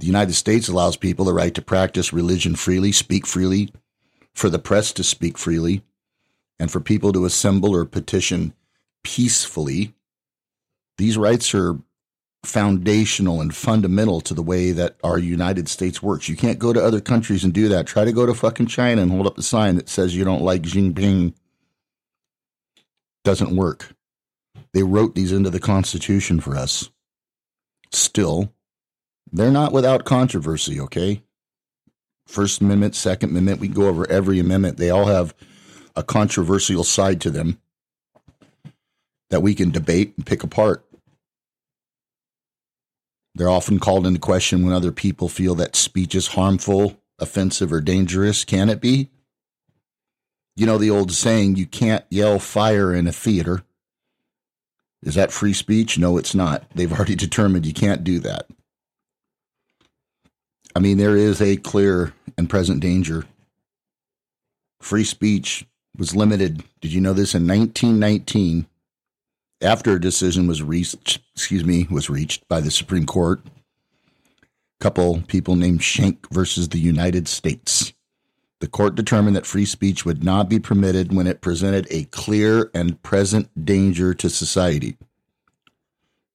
The 0.00 0.06
United 0.06 0.32
States 0.32 0.66
allows 0.66 0.96
people 0.96 1.24
the 1.24 1.32
right 1.32 1.54
to 1.54 1.62
practice 1.62 2.12
religion 2.12 2.56
freely, 2.56 2.90
speak 2.90 3.24
freely, 3.24 3.72
for 4.34 4.50
the 4.50 4.58
press 4.58 4.92
to 4.94 5.04
speak 5.04 5.38
freely, 5.38 5.84
and 6.58 6.68
for 6.68 6.80
people 6.80 7.12
to 7.12 7.24
assemble 7.24 7.76
or 7.76 7.84
petition 7.84 8.54
peacefully. 9.04 9.94
These 10.98 11.16
rights 11.16 11.54
are 11.54 11.78
foundational 12.42 13.40
and 13.40 13.54
fundamental 13.54 14.20
to 14.22 14.34
the 14.34 14.42
way 14.42 14.72
that 14.72 14.96
our 15.04 15.20
United 15.20 15.68
States 15.68 16.02
works. 16.02 16.28
You 16.28 16.34
can't 16.34 16.58
go 16.58 16.72
to 16.72 16.84
other 16.84 17.00
countries 17.00 17.44
and 17.44 17.54
do 17.54 17.68
that. 17.68 17.86
Try 17.86 18.04
to 18.04 18.12
go 18.12 18.26
to 18.26 18.34
fucking 18.34 18.66
China 18.66 19.00
and 19.00 19.12
hold 19.12 19.28
up 19.28 19.38
a 19.38 19.42
sign 19.42 19.76
that 19.76 19.88
says 19.88 20.16
you 20.16 20.24
don't 20.24 20.42
like 20.42 20.62
Jinping. 20.62 21.34
Doesn't 23.24 23.54
work. 23.54 23.94
They 24.72 24.82
wrote 24.82 25.14
these 25.14 25.32
into 25.32 25.50
the 25.50 25.60
Constitution 25.60 26.40
for 26.40 26.56
us. 26.56 26.90
Still, 27.92 28.52
they're 29.30 29.50
not 29.50 29.72
without 29.72 30.04
controversy, 30.04 30.80
okay? 30.80 31.22
First 32.26 32.60
Amendment, 32.60 32.94
Second 32.94 33.30
Amendment, 33.30 33.60
we 33.60 33.68
go 33.68 33.88
over 33.88 34.08
every 34.10 34.40
amendment. 34.40 34.78
They 34.78 34.90
all 34.90 35.06
have 35.06 35.34
a 35.94 36.02
controversial 36.02 36.84
side 36.84 37.20
to 37.20 37.30
them 37.30 37.60
that 39.30 39.42
we 39.42 39.54
can 39.54 39.70
debate 39.70 40.14
and 40.16 40.26
pick 40.26 40.42
apart. 40.42 40.84
They're 43.34 43.48
often 43.48 43.78
called 43.78 44.06
into 44.06 44.20
question 44.20 44.64
when 44.64 44.74
other 44.74 44.92
people 44.92 45.28
feel 45.28 45.54
that 45.54 45.76
speech 45.76 46.14
is 46.14 46.28
harmful, 46.28 47.00
offensive, 47.18 47.72
or 47.72 47.80
dangerous. 47.80 48.44
Can 48.44 48.68
it 48.68 48.80
be? 48.80 49.08
You 50.54 50.66
know 50.66 50.78
the 50.78 50.90
old 50.90 51.12
saying, 51.12 51.56
you 51.56 51.66
can't 51.66 52.04
yell 52.10 52.38
fire 52.38 52.94
in 52.94 53.06
a 53.06 53.12
theater. 53.12 53.62
Is 55.02 55.14
that 55.14 55.32
free 55.32 55.52
speech? 55.54 55.98
No, 55.98 56.18
it's 56.18 56.34
not. 56.34 56.64
They've 56.74 56.92
already 56.98 57.16
determined 57.16 57.66
you 57.66 57.74
can't 57.74 58.04
do 58.04 58.18
that. 58.20 58.46
I 60.74 60.78
mean, 60.78 60.98
there 60.98 61.16
is 61.16 61.40
a 61.40 61.56
clear 61.56 62.14
and 62.38 62.48
present 62.48 62.80
danger. 62.80 63.24
Free 64.80 65.04
speech 65.04 65.66
was 65.96 66.16
limited. 66.16 66.64
Did 66.80 66.92
you 66.92 67.00
know 67.00 67.12
this 67.12 67.34
in 67.34 67.46
1919? 67.46 68.66
After 69.60 69.92
a 69.92 70.00
decision 70.00 70.46
was 70.46 70.62
reached, 70.62 71.20
excuse 71.36 71.64
me, 71.64 71.86
was 71.90 72.10
reached 72.10 72.48
by 72.48 72.60
the 72.60 72.70
Supreme 72.70 73.06
Court, 73.06 73.42
a 73.44 74.46
couple 74.80 75.22
people 75.28 75.54
named 75.54 75.84
Schenck 75.84 76.26
versus 76.32 76.70
the 76.70 76.80
United 76.80 77.28
States. 77.28 77.92
The 78.62 78.68
court 78.68 78.94
determined 78.94 79.34
that 79.34 79.44
free 79.44 79.64
speech 79.64 80.04
would 80.04 80.22
not 80.22 80.48
be 80.48 80.60
permitted 80.60 81.12
when 81.12 81.26
it 81.26 81.40
presented 81.40 81.88
a 81.90 82.04
clear 82.04 82.70
and 82.72 83.02
present 83.02 83.64
danger 83.64 84.14
to 84.14 84.30
society. 84.30 84.96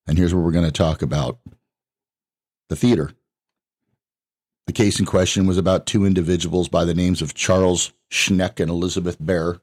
And 0.05 0.17
here's 0.17 0.35
what 0.35 0.43
we're 0.43 0.51
going 0.51 0.65
to 0.65 0.71
talk 0.73 1.01
about 1.01 1.39
the 2.67 2.75
theater. 2.75 3.11
The 4.65 4.73
case 4.73 4.99
in 4.99 5.05
question 5.05 5.47
was 5.47 5.57
about 5.57 5.85
two 5.85 6.03
individuals 6.03 6.67
by 6.67 6.83
the 6.83 6.93
names 6.93 7.21
of 7.21 7.33
Charles 7.33 7.93
Schneck 8.11 8.59
and 8.59 8.69
Elizabeth 8.69 9.15
Baer. 9.21 9.61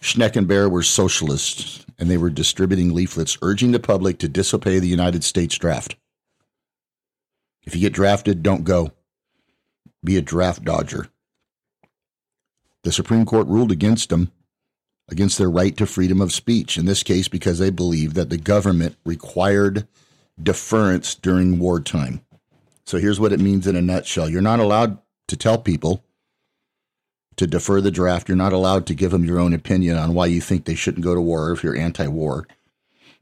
Schneck 0.00 0.36
and 0.36 0.46
Baer 0.46 0.68
were 0.68 0.84
socialists, 0.84 1.84
and 1.98 2.08
they 2.08 2.16
were 2.16 2.30
distributing 2.30 2.94
leaflets 2.94 3.36
urging 3.42 3.72
the 3.72 3.80
public 3.80 4.20
to 4.20 4.28
disobey 4.28 4.78
the 4.78 4.86
United 4.86 5.24
States 5.24 5.58
draft. 5.58 5.96
If 7.66 7.74
you 7.74 7.80
get 7.80 7.92
drafted, 7.92 8.44
don't 8.44 8.62
go. 8.62 8.92
Be 10.04 10.16
a 10.16 10.22
draft 10.22 10.62
dodger. 10.62 11.08
The 12.84 12.92
Supreme 12.92 13.24
Court 13.24 13.46
ruled 13.48 13.72
against 13.72 14.08
them, 14.08 14.30
against 15.08 15.38
their 15.38 15.50
right 15.50 15.76
to 15.76 15.86
freedom 15.86 16.20
of 16.20 16.32
speech, 16.32 16.78
in 16.78 16.86
this 16.86 17.02
case 17.02 17.28
because 17.28 17.58
they 17.58 17.70
believed 17.70 18.14
that 18.16 18.30
the 18.30 18.38
government 18.38 18.96
required 19.04 19.86
deference 20.40 21.14
during 21.14 21.58
wartime. 21.58 22.20
So 22.86 22.98
here's 22.98 23.20
what 23.20 23.32
it 23.32 23.40
means 23.40 23.66
in 23.66 23.76
a 23.76 23.82
nutshell 23.82 24.28
you're 24.28 24.40
not 24.40 24.60
allowed 24.60 24.98
to 25.28 25.36
tell 25.36 25.58
people 25.58 26.04
to 27.36 27.46
defer 27.46 27.80
the 27.80 27.90
draft. 27.90 28.28
You're 28.28 28.36
not 28.36 28.52
allowed 28.52 28.86
to 28.86 28.94
give 28.94 29.10
them 29.10 29.24
your 29.24 29.38
own 29.38 29.54
opinion 29.54 29.96
on 29.96 30.14
why 30.14 30.26
you 30.26 30.40
think 30.40 30.64
they 30.64 30.74
shouldn't 30.74 31.04
go 31.04 31.14
to 31.14 31.20
war 31.20 31.52
if 31.52 31.62
you're 31.62 31.76
anti 31.76 32.06
war. 32.06 32.46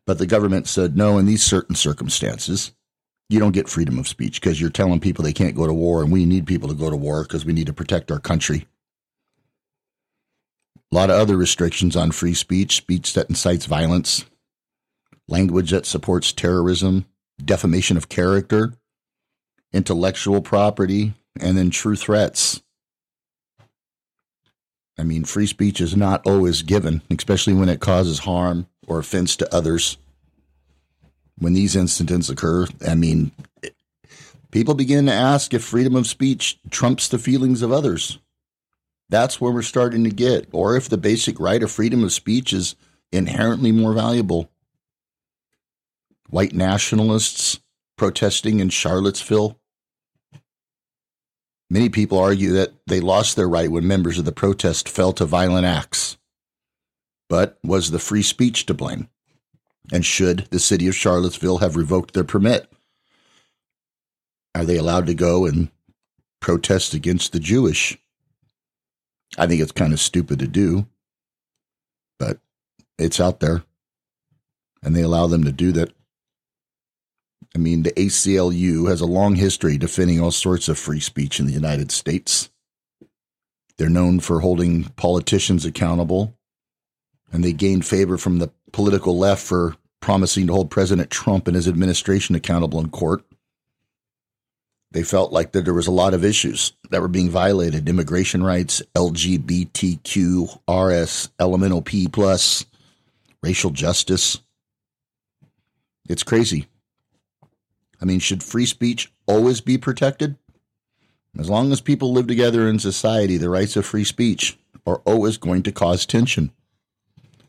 But 0.06 0.18
the 0.18 0.26
government 0.26 0.68
said, 0.68 0.96
no, 0.96 1.18
in 1.18 1.26
these 1.26 1.42
certain 1.42 1.74
circumstances, 1.74 2.72
you 3.28 3.40
don't 3.40 3.52
get 3.52 3.68
freedom 3.68 3.98
of 3.98 4.06
speech 4.06 4.40
because 4.40 4.60
you're 4.60 4.70
telling 4.70 5.00
people 5.00 5.24
they 5.24 5.32
can't 5.32 5.56
go 5.56 5.66
to 5.66 5.74
war, 5.74 6.02
and 6.02 6.12
we 6.12 6.24
need 6.24 6.46
people 6.46 6.68
to 6.68 6.74
go 6.74 6.90
to 6.90 6.96
war 6.96 7.24
because 7.24 7.44
we 7.44 7.52
need 7.52 7.66
to 7.66 7.72
protect 7.72 8.12
our 8.12 8.20
country. 8.20 8.66
A 10.92 10.94
lot 10.94 11.10
of 11.10 11.16
other 11.16 11.36
restrictions 11.36 11.96
on 11.96 12.12
free 12.12 12.34
speech, 12.34 12.76
speech 12.76 13.14
that 13.14 13.28
incites 13.28 13.66
violence, 13.66 14.24
language 15.28 15.70
that 15.70 15.86
supports 15.86 16.32
terrorism, 16.32 17.06
defamation 17.44 17.96
of 17.96 18.08
character, 18.08 18.74
intellectual 19.72 20.40
property, 20.40 21.14
and 21.40 21.58
then 21.58 21.70
true 21.70 21.96
threats. 21.96 22.62
I 24.98 25.02
mean, 25.02 25.24
free 25.24 25.46
speech 25.46 25.80
is 25.80 25.96
not 25.96 26.26
always 26.26 26.62
given, 26.62 27.02
especially 27.10 27.52
when 27.52 27.68
it 27.68 27.80
causes 27.80 28.20
harm 28.20 28.66
or 28.86 28.98
offense 28.98 29.36
to 29.36 29.54
others. 29.54 29.98
When 31.38 31.52
these 31.52 31.76
incidents 31.76 32.30
occur, 32.30 32.66
I 32.86 32.94
mean, 32.94 33.32
people 34.50 34.72
begin 34.72 35.04
to 35.06 35.12
ask 35.12 35.52
if 35.52 35.62
freedom 35.62 35.94
of 35.94 36.06
speech 36.06 36.58
trumps 36.70 37.08
the 37.08 37.18
feelings 37.18 37.60
of 37.60 37.72
others. 37.72 38.18
That's 39.08 39.40
where 39.40 39.52
we're 39.52 39.62
starting 39.62 40.04
to 40.04 40.10
get, 40.10 40.48
or 40.52 40.76
if 40.76 40.88
the 40.88 40.98
basic 40.98 41.38
right 41.38 41.62
of 41.62 41.70
freedom 41.70 42.02
of 42.02 42.12
speech 42.12 42.52
is 42.52 42.74
inherently 43.12 43.72
more 43.72 43.92
valuable. 43.92 44.50
White 46.28 46.54
nationalists 46.54 47.60
protesting 47.96 48.60
in 48.60 48.68
Charlottesville 48.68 49.58
Many 51.68 51.88
people 51.88 52.18
argue 52.18 52.52
that 52.52 52.74
they 52.86 53.00
lost 53.00 53.34
their 53.34 53.48
right 53.48 53.70
when 53.70 53.86
members 53.86 54.18
of 54.18 54.24
the 54.24 54.32
protest 54.32 54.88
fell 54.88 55.12
to 55.14 55.24
violent 55.24 55.66
acts. 55.66 56.16
But 57.28 57.58
was 57.64 57.90
the 57.90 57.98
free 57.98 58.22
speech 58.22 58.66
to 58.66 58.74
blame? 58.74 59.08
And 59.92 60.04
should 60.04 60.46
the 60.50 60.60
city 60.60 60.86
of 60.86 60.94
Charlottesville 60.94 61.58
have 61.58 61.76
revoked 61.76 62.14
their 62.14 62.24
permit? 62.24 62.70
Are 64.54 64.64
they 64.64 64.76
allowed 64.76 65.06
to 65.06 65.14
go 65.14 65.44
and 65.44 65.70
protest 66.40 66.94
against 66.94 67.32
the 67.32 67.40
Jewish? 67.40 67.98
I 69.38 69.46
think 69.46 69.60
it's 69.60 69.72
kind 69.72 69.92
of 69.92 70.00
stupid 70.00 70.38
to 70.38 70.46
do, 70.46 70.86
but 72.18 72.38
it's 72.98 73.20
out 73.20 73.40
there. 73.40 73.64
And 74.82 74.94
they 74.94 75.02
allow 75.02 75.26
them 75.26 75.44
to 75.44 75.52
do 75.52 75.72
that 75.72 75.92
I 77.56 77.58
mean, 77.58 77.84
the 77.84 77.92
ACLU 77.92 78.86
has 78.90 79.00
a 79.00 79.06
long 79.06 79.36
history 79.36 79.78
defending 79.78 80.20
all 80.20 80.30
sorts 80.30 80.68
of 80.68 80.78
free 80.78 81.00
speech 81.00 81.40
in 81.40 81.46
the 81.46 81.54
United 81.54 81.90
States. 81.90 82.50
They're 83.78 83.88
known 83.88 84.20
for 84.20 84.40
holding 84.40 84.84
politicians 84.96 85.64
accountable, 85.64 86.36
and 87.32 87.42
they 87.42 87.54
gained 87.54 87.86
favor 87.86 88.18
from 88.18 88.40
the 88.40 88.50
political 88.72 89.16
left 89.16 89.42
for 89.42 89.74
promising 90.00 90.46
to 90.48 90.52
hold 90.52 90.70
President 90.70 91.10
Trump 91.10 91.48
and 91.48 91.56
his 91.56 91.66
administration 91.66 92.34
accountable 92.34 92.78
in 92.78 92.90
court. 92.90 93.24
They 94.92 95.02
felt 95.02 95.32
like 95.32 95.52
that 95.52 95.64
there 95.64 95.74
was 95.74 95.88
a 95.88 95.92
lot 95.92 96.14
of 96.14 96.24
issues 96.24 96.72
that 96.90 97.02
were 97.02 97.08
being 97.08 97.28
violated: 97.28 97.88
immigration 97.88 98.42
rights, 98.42 98.82
LGBTQ, 98.94 100.60
RS, 100.68 101.30
elemental 101.38 101.82
P 101.82 102.08
plus, 102.08 102.64
racial 103.42 103.70
justice. 103.70 104.40
It's 106.08 106.22
crazy. 106.22 106.66
I 108.00 108.04
mean, 108.04 108.20
should 108.20 108.42
free 108.42 108.66
speech 108.66 109.12
always 109.26 109.60
be 109.60 109.76
protected? 109.76 110.36
As 111.38 111.50
long 111.50 111.72
as 111.72 111.80
people 111.80 112.12
live 112.12 112.26
together 112.26 112.68
in 112.68 112.78
society, 112.78 113.36
the 113.36 113.50
rights 113.50 113.76
of 113.76 113.84
free 113.84 114.04
speech 114.04 114.58
are 114.86 115.02
always 115.04 115.36
going 115.36 115.62
to 115.64 115.72
cause 115.72 116.06
tension. 116.06 116.52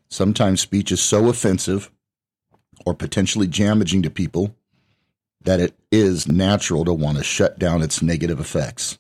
Sometimes 0.10 0.60
speech 0.60 0.92
is 0.92 1.02
so 1.02 1.30
offensive 1.30 1.92
or 2.86 2.94
potentially 2.94 3.48
damaging 3.48 4.02
to 4.02 4.10
people 4.10 4.57
that 5.48 5.62
it 5.62 5.80
is 5.94 6.28
natural 6.28 6.84
to 6.84 6.94
want 6.94 7.18
to 7.18 7.24
shut 7.24 7.58
down 7.58 7.82
its 7.82 8.02
negative 8.02 8.38
effects. 8.38 8.98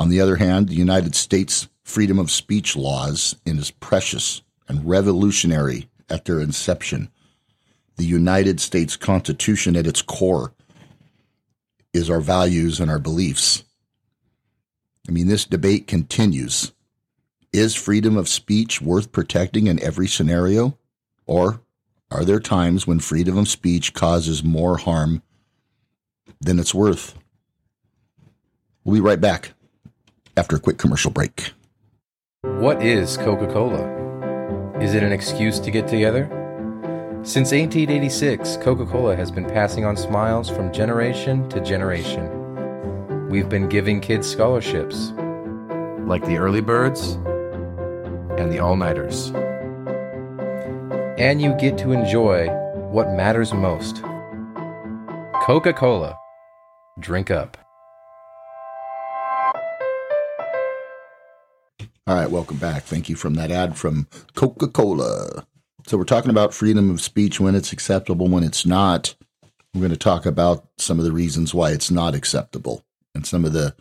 On 0.00 0.08
the 0.08 0.20
other 0.20 0.34
hand, 0.34 0.68
the 0.68 0.74
United 0.74 1.14
States 1.14 1.68
freedom 1.84 2.18
of 2.18 2.28
speech 2.28 2.74
laws 2.74 3.36
in 3.46 3.56
is 3.56 3.70
precious 3.70 4.42
and 4.66 4.84
revolutionary 4.84 5.88
at 6.10 6.24
their 6.24 6.40
inception. 6.40 7.08
The 7.94 8.04
United 8.04 8.58
States 8.58 8.96
Constitution 8.96 9.76
at 9.76 9.86
its 9.86 10.02
core 10.02 10.52
is 11.92 12.10
our 12.10 12.20
values 12.20 12.80
and 12.80 12.90
our 12.90 12.98
beliefs. 12.98 13.62
I 15.08 15.12
mean, 15.12 15.28
this 15.28 15.44
debate 15.44 15.86
continues. 15.86 16.72
Is 17.52 17.76
freedom 17.76 18.16
of 18.16 18.28
speech 18.28 18.82
worth 18.82 19.12
protecting 19.12 19.68
in 19.68 19.80
every 19.80 20.08
scenario? 20.08 20.76
Or 21.26 21.60
are 22.10 22.24
there 22.24 22.40
times 22.40 22.86
when 22.86 23.00
freedom 23.00 23.36
of 23.36 23.48
speech 23.48 23.92
causes 23.92 24.44
more 24.44 24.76
harm 24.78 25.22
than 26.40 26.58
it's 26.58 26.74
worth? 26.74 27.18
We'll 28.84 28.94
be 28.94 29.00
right 29.00 29.20
back 29.20 29.52
after 30.36 30.56
a 30.56 30.60
quick 30.60 30.78
commercial 30.78 31.10
break. 31.10 31.52
What 32.42 32.82
is 32.82 33.16
Coca 33.16 33.46
Cola? 33.52 33.96
Is 34.80 34.94
it 34.94 35.02
an 35.02 35.10
excuse 35.10 35.58
to 35.60 35.70
get 35.70 35.88
together? 35.88 36.28
Since 37.24 37.50
1886, 37.50 38.58
Coca 38.58 38.86
Cola 38.86 39.16
has 39.16 39.32
been 39.32 39.46
passing 39.46 39.84
on 39.84 39.96
smiles 39.96 40.48
from 40.48 40.72
generation 40.72 41.48
to 41.48 41.60
generation. 41.60 42.30
We've 43.28 43.48
been 43.48 43.68
giving 43.68 44.00
kids 44.00 44.30
scholarships, 44.30 45.10
like 46.06 46.24
the 46.24 46.36
early 46.38 46.60
birds 46.60 47.14
and 48.38 48.52
the 48.52 48.60
all 48.60 48.76
nighters. 48.76 49.32
And 51.18 51.40
you 51.40 51.54
get 51.54 51.78
to 51.78 51.92
enjoy 51.92 52.48
what 52.90 53.14
matters 53.14 53.54
most 53.54 54.02
Coca 55.44 55.72
Cola. 55.72 56.18
Drink 57.00 57.30
up. 57.30 57.56
All 62.06 62.14
right, 62.14 62.30
welcome 62.30 62.58
back. 62.58 62.82
Thank 62.82 63.08
you 63.08 63.16
from 63.16 63.34
that 63.34 63.50
ad 63.50 63.78
from 63.78 64.08
Coca 64.34 64.68
Cola. 64.68 65.46
So, 65.86 65.96
we're 65.96 66.04
talking 66.04 66.30
about 66.30 66.52
freedom 66.52 66.90
of 66.90 67.00
speech 67.00 67.40
when 67.40 67.54
it's 67.54 67.72
acceptable, 67.72 68.28
when 68.28 68.44
it's 68.44 68.66
not. 68.66 69.14
We're 69.72 69.80
going 69.80 69.92
to 69.92 69.96
talk 69.96 70.26
about 70.26 70.66
some 70.76 70.98
of 70.98 71.06
the 71.06 71.12
reasons 71.12 71.54
why 71.54 71.70
it's 71.70 71.90
not 71.90 72.14
acceptable 72.14 72.84
and 73.14 73.26
some 73.26 73.46
of 73.46 73.54
the 73.54 73.74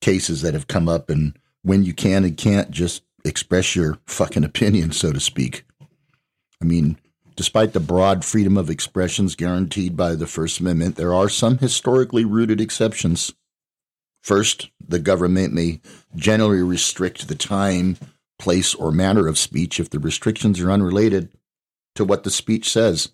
cases 0.00 0.40
that 0.40 0.54
have 0.54 0.66
come 0.66 0.88
up 0.88 1.10
and 1.10 1.38
when 1.62 1.84
you 1.84 1.92
can 1.92 2.24
and 2.24 2.38
can't 2.38 2.70
just 2.70 3.02
express 3.24 3.76
your 3.76 3.98
fucking 4.06 4.44
opinion, 4.44 4.92
so 4.92 5.12
to 5.12 5.20
speak. 5.20 5.66
I 6.60 6.64
mean, 6.64 6.98
despite 7.36 7.72
the 7.72 7.80
broad 7.80 8.24
freedom 8.24 8.56
of 8.56 8.70
expressions 8.70 9.34
guaranteed 9.34 9.96
by 9.96 10.14
the 10.14 10.26
First 10.26 10.60
Amendment, 10.60 10.96
there 10.96 11.14
are 11.14 11.28
some 11.28 11.58
historically 11.58 12.24
rooted 12.24 12.60
exceptions. 12.60 13.32
First, 14.22 14.70
the 14.86 14.98
government 14.98 15.52
may 15.52 15.80
generally 16.16 16.62
restrict 16.62 17.28
the 17.28 17.34
time, 17.34 17.96
place, 18.38 18.74
or 18.74 18.90
manner 18.90 19.28
of 19.28 19.38
speech 19.38 19.78
if 19.78 19.90
the 19.90 19.98
restrictions 19.98 20.60
are 20.60 20.72
unrelated 20.72 21.30
to 21.94 22.04
what 22.04 22.24
the 22.24 22.30
speech 22.30 22.70
says. 22.70 23.10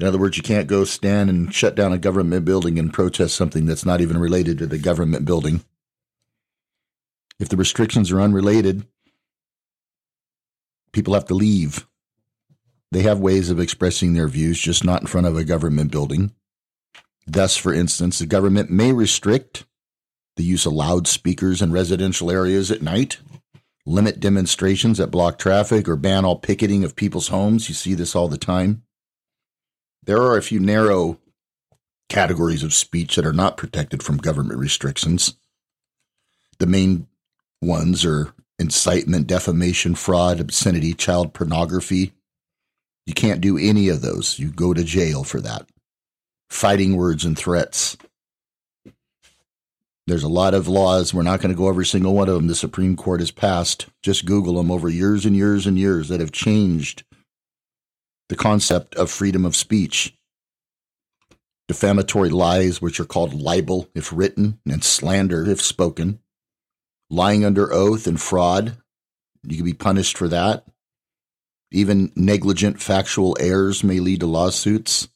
In 0.00 0.06
other 0.06 0.18
words, 0.18 0.36
you 0.36 0.42
can't 0.42 0.68
go 0.68 0.84
stand 0.84 1.28
and 1.28 1.52
shut 1.52 1.74
down 1.74 1.92
a 1.92 1.98
government 1.98 2.44
building 2.44 2.78
and 2.78 2.92
protest 2.92 3.34
something 3.34 3.66
that's 3.66 3.84
not 3.84 4.00
even 4.00 4.18
related 4.18 4.58
to 4.58 4.66
the 4.66 4.78
government 4.78 5.24
building. 5.24 5.64
If 7.40 7.48
the 7.48 7.56
restrictions 7.56 8.10
are 8.10 8.20
unrelated, 8.20 8.86
people 10.92 11.14
have 11.14 11.26
to 11.26 11.34
leave. 11.34 11.86
They 12.90 13.02
have 13.02 13.18
ways 13.18 13.50
of 13.50 13.60
expressing 13.60 14.14
their 14.14 14.28
views, 14.28 14.58
just 14.58 14.84
not 14.84 15.02
in 15.02 15.06
front 15.06 15.26
of 15.26 15.36
a 15.36 15.44
government 15.44 15.90
building. 15.90 16.32
Thus, 17.26 17.56
for 17.56 17.74
instance, 17.74 18.18
the 18.18 18.26
government 18.26 18.70
may 18.70 18.92
restrict 18.92 19.66
the 20.36 20.44
use 20.44 20.64
of 20.64 20.72
loudspeakers 20.72 21.60
in 21.60 21.72
residential 21.72 22.30
areas 22.30 22.70
at 22.70 22.80
night, 22.80 23.18
limit 23.84 24.20
demonstrations 24.20 24.98
that 24.98 25.10
block 25.10 25.38
traffic, 25.38 25.88
or 25.88 25.96
ban 25.96 26.24
all 26.24 26.36
picketing 26.36 26.84
of 26.84 26.96
people's 26.96 27.28
homes. 27.28 27.68
You 27.68 27.74
see 27.74 27.94
this 27.94 28.16
all 28.16 28.28
the 28.28 28.38
time. 28.38 28.82
There 30.04 30.22
are 30.22 30.38
a 30.38 30.42
few 30.42 30.60
narrow 30.60 31.18
categories 32.08 32.62
of 32.62 32.72
speech 32.72 33.16
that 33.16 33.26
are 33.26 33.32
not 33.34 33.58
protected 33.58 34.02
from 34.02 34.16
government 34.16 34.58
restrictions. 34.58 35.34
The 36.58 36.66
main 36.66 37.06
ones 37.60 38.04
are 38.04 38.32
incitement, 38.58 39.26
defamation, 39.26 39.94
fraud, 39.94 40.40
obscenity, 40.40 40.94
child 40.94 41.34
pornography. 41.34 42.12
You 43.08 43.14
can't 43.14 43.40
do 43.40 43.56
any 43.56 43.88
of 43.88 44.02
those. 44.02 44.38
You 44.38 44.50
go 44.50 44.74
to 44.74 44.84
jail 44.84 45.24
for 45.24 45.40
that. 45.40 45.66
Fighting 46.50 46.94
words 46.94 47.24
and 47.24 47.38
threats. 47.38 47.96
There's 50.06 50.22
a 50.22 50.28
lot 50.28 50.52
of 50.52 50.68
laws. 50.68 51.14
We're 51.14 51.22
not 51.22 51.40
going 51.40 51.50
to 51.50 51.56
go 51.56 51.70
every 51.70 51.86
single 51.86 52.12
one 52.12 52.28
of 52.28 52.34
them. 52.34 52.48
The 52.48 52.54
Supreme 52.54 52.96
Court 52.96 53.20
has 53.20 53.30
passed. 53.30 53.86
Just 54.02 54.26
Google 54.26 54.56
them 54.56 54.70
over 54.70 54.90
years 54.90 55.24
and 55.24 55.34
years 55.34 55.66
and 55.66 55.78
years 55.78 56.08
that 56.08 56.20
have 56.20 56.32
changed 56.32 57.02
the 58.28 58.36
concept 58.36 58.94
of 58.96 59.10
freedom 59.10 59.46
of 59.46 59.56
speech. 59.56 60.14
Defamatory 61.66 62.28
lies, 62.28 62.82
which 62.82 63.00
are 63.00 63.06
called 63.06 63.32
libel 63.32 63.88
if 63.94 64.12
written, 64.12 64.60
and 64.70 64.84
slander 64.84 65.48
if 65.48 65.62
spoken 65.62 66.20
lying 67.08 67.42
under 67.42 67.72
oath 67.72 68.06
and 68.06 68.20
fraud. 68.20 68.76
You 69.44 69.56
can 69.56 69.64
be 69.64 69.72
punished 69.72 70.18
for 70.18 70.28
that. 70.28 70.64
Even 71.70 72.12
negligent 72.16 72.80
factual 72.80 73.36
errors 73.38 73.84
may 73.84 74.00
lead 74.00 74.20
to 74.20 74.26
lawsuits. 74.26 75.08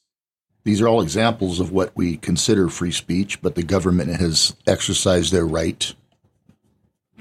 These 0.63 0.81
are 0.81 0.87
all 0.87 1.01
examples 1.01 1.59
of 1.59 1.71
what 1.71 1.91
we 1.95 2.17
consider 2.17 2.69
free 2.69 2.91
speech, 2.91 3.41
but 3.41 3.55
the 3.55 3.63
government 3.63 4.15
has 4.15 4.55
exercised 4.67 5.31
their 5.33 5.45
right 5.45 5.93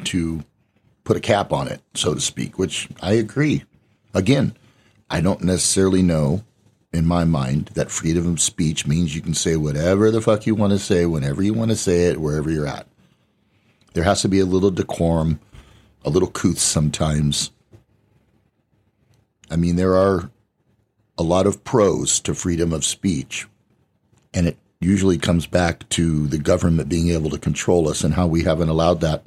to 0.05 0.45
put 1.05 1.16
a 1.16 1.21
cap 1.21 1.53
on 1.53 1.68
it, 1.68 1.81
so 1.95 2.14
to 2.14 2.21
speak, 2.21 2.59
which 2.59 2.88
I 3.01 3.14
agree. 3.14 3.64
Again, 4.14 4.55
I 5.11 5.21
don't 5.21 5.42
necessarily 5.42 6.03
know 6.03 6.45
in 6.92 7.07
my 7.07 7.25
mind 7.25 7.71
that 7.75 7.90
freedom 7.90 8.27
of 8.27 8.40
speech 8.40 8.87
means 8.87 9.14
you 9.14 9.23
can 9.23 9.35
say 9.35 9.57
whatever 9.57 10.11
the 10.11 10.21
fuck 10.21 10.47
you 10.47 10.55
want 10.55 10.73
to 10.73 10.79
say 10.79 11.07
whenever 11.07 11.42
you 11.42 11.55
want 11.55 11.71
to 11.71 11.77
say 11.77 12.07
it, 12.07 12.21
wherever 12.21 12.51
you're 12.51 12.66
at. 12.66 12.87
There 13.95 14.05
has 14.05 14.23
to 14.23 14.29
be 14.29 14.40
a 14.40 14.47
little 14.47 14.71
decorum, 14.71 15.40
a 16.05 16.11
little 16.11 16.31
couth 16.31 16.59
sometimes. 16.59 17.51
I 19.52 19.56
mean, 19.56 19.76
there 19.76 19.96
are 19.96 20.30
a 21.18 21.22
lot 21.22 21.46
of 21.46 21.62
pros 21.62 22.20
to 22.20 22.34
freedom 22.34 22.72
of 22.72 22.86
speech, 22.86 23.46
and 24.32 24.46
it 24.46 24.56
usually 24.80 25.18
comes 25.18 25.46
back 25.46 25.86
to 25.90 26.26
the 26.26 26.38
government 26.38 26.88
being 26.88 27.10
able 27.10 27.28
to 27.28 27.38
control 27.38 27.86
us 27.86 28.02
and 28.02 28.14
how 28.14 28.26
we 28.26 28.44
haven't 28.44 28.70
allowed 28.70 29.02
that. 29.02 29.22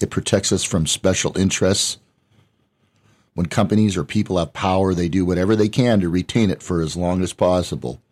It 0.00 0.10
protects 0.10 0.50
us 0.50 0.64
from 0.64 0.88
special 0.88 1.38
interests. 1.38 1.98
When 3.34 3.46
companies 3.46 3.96
or 3.96 4.02
people 4.02 4.38
have 4.38 4.52
power, 4.52 4.92
they 4.92 5.08
do 5.08 5.24
whatever 5.24 5.54
they 5.54 5.68
can 5.68 6.00
to 6.00 6.08
retain 6.08 6.50
it 6.50 6.60
for 6.60 6.82
as 6.82 6.96
long 6.96 7.22
as 7.22 7.32
possible. 7.32 8.02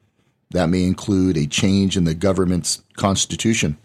That 0.50 0.68
may 0.68 0.84
include 0.84 1.36
a 1.36 1.48
change 1.48 1.96
in 1.96 2.04
the 2.04 2.14
government's 2.14 2.84
constitution 2.94 3.78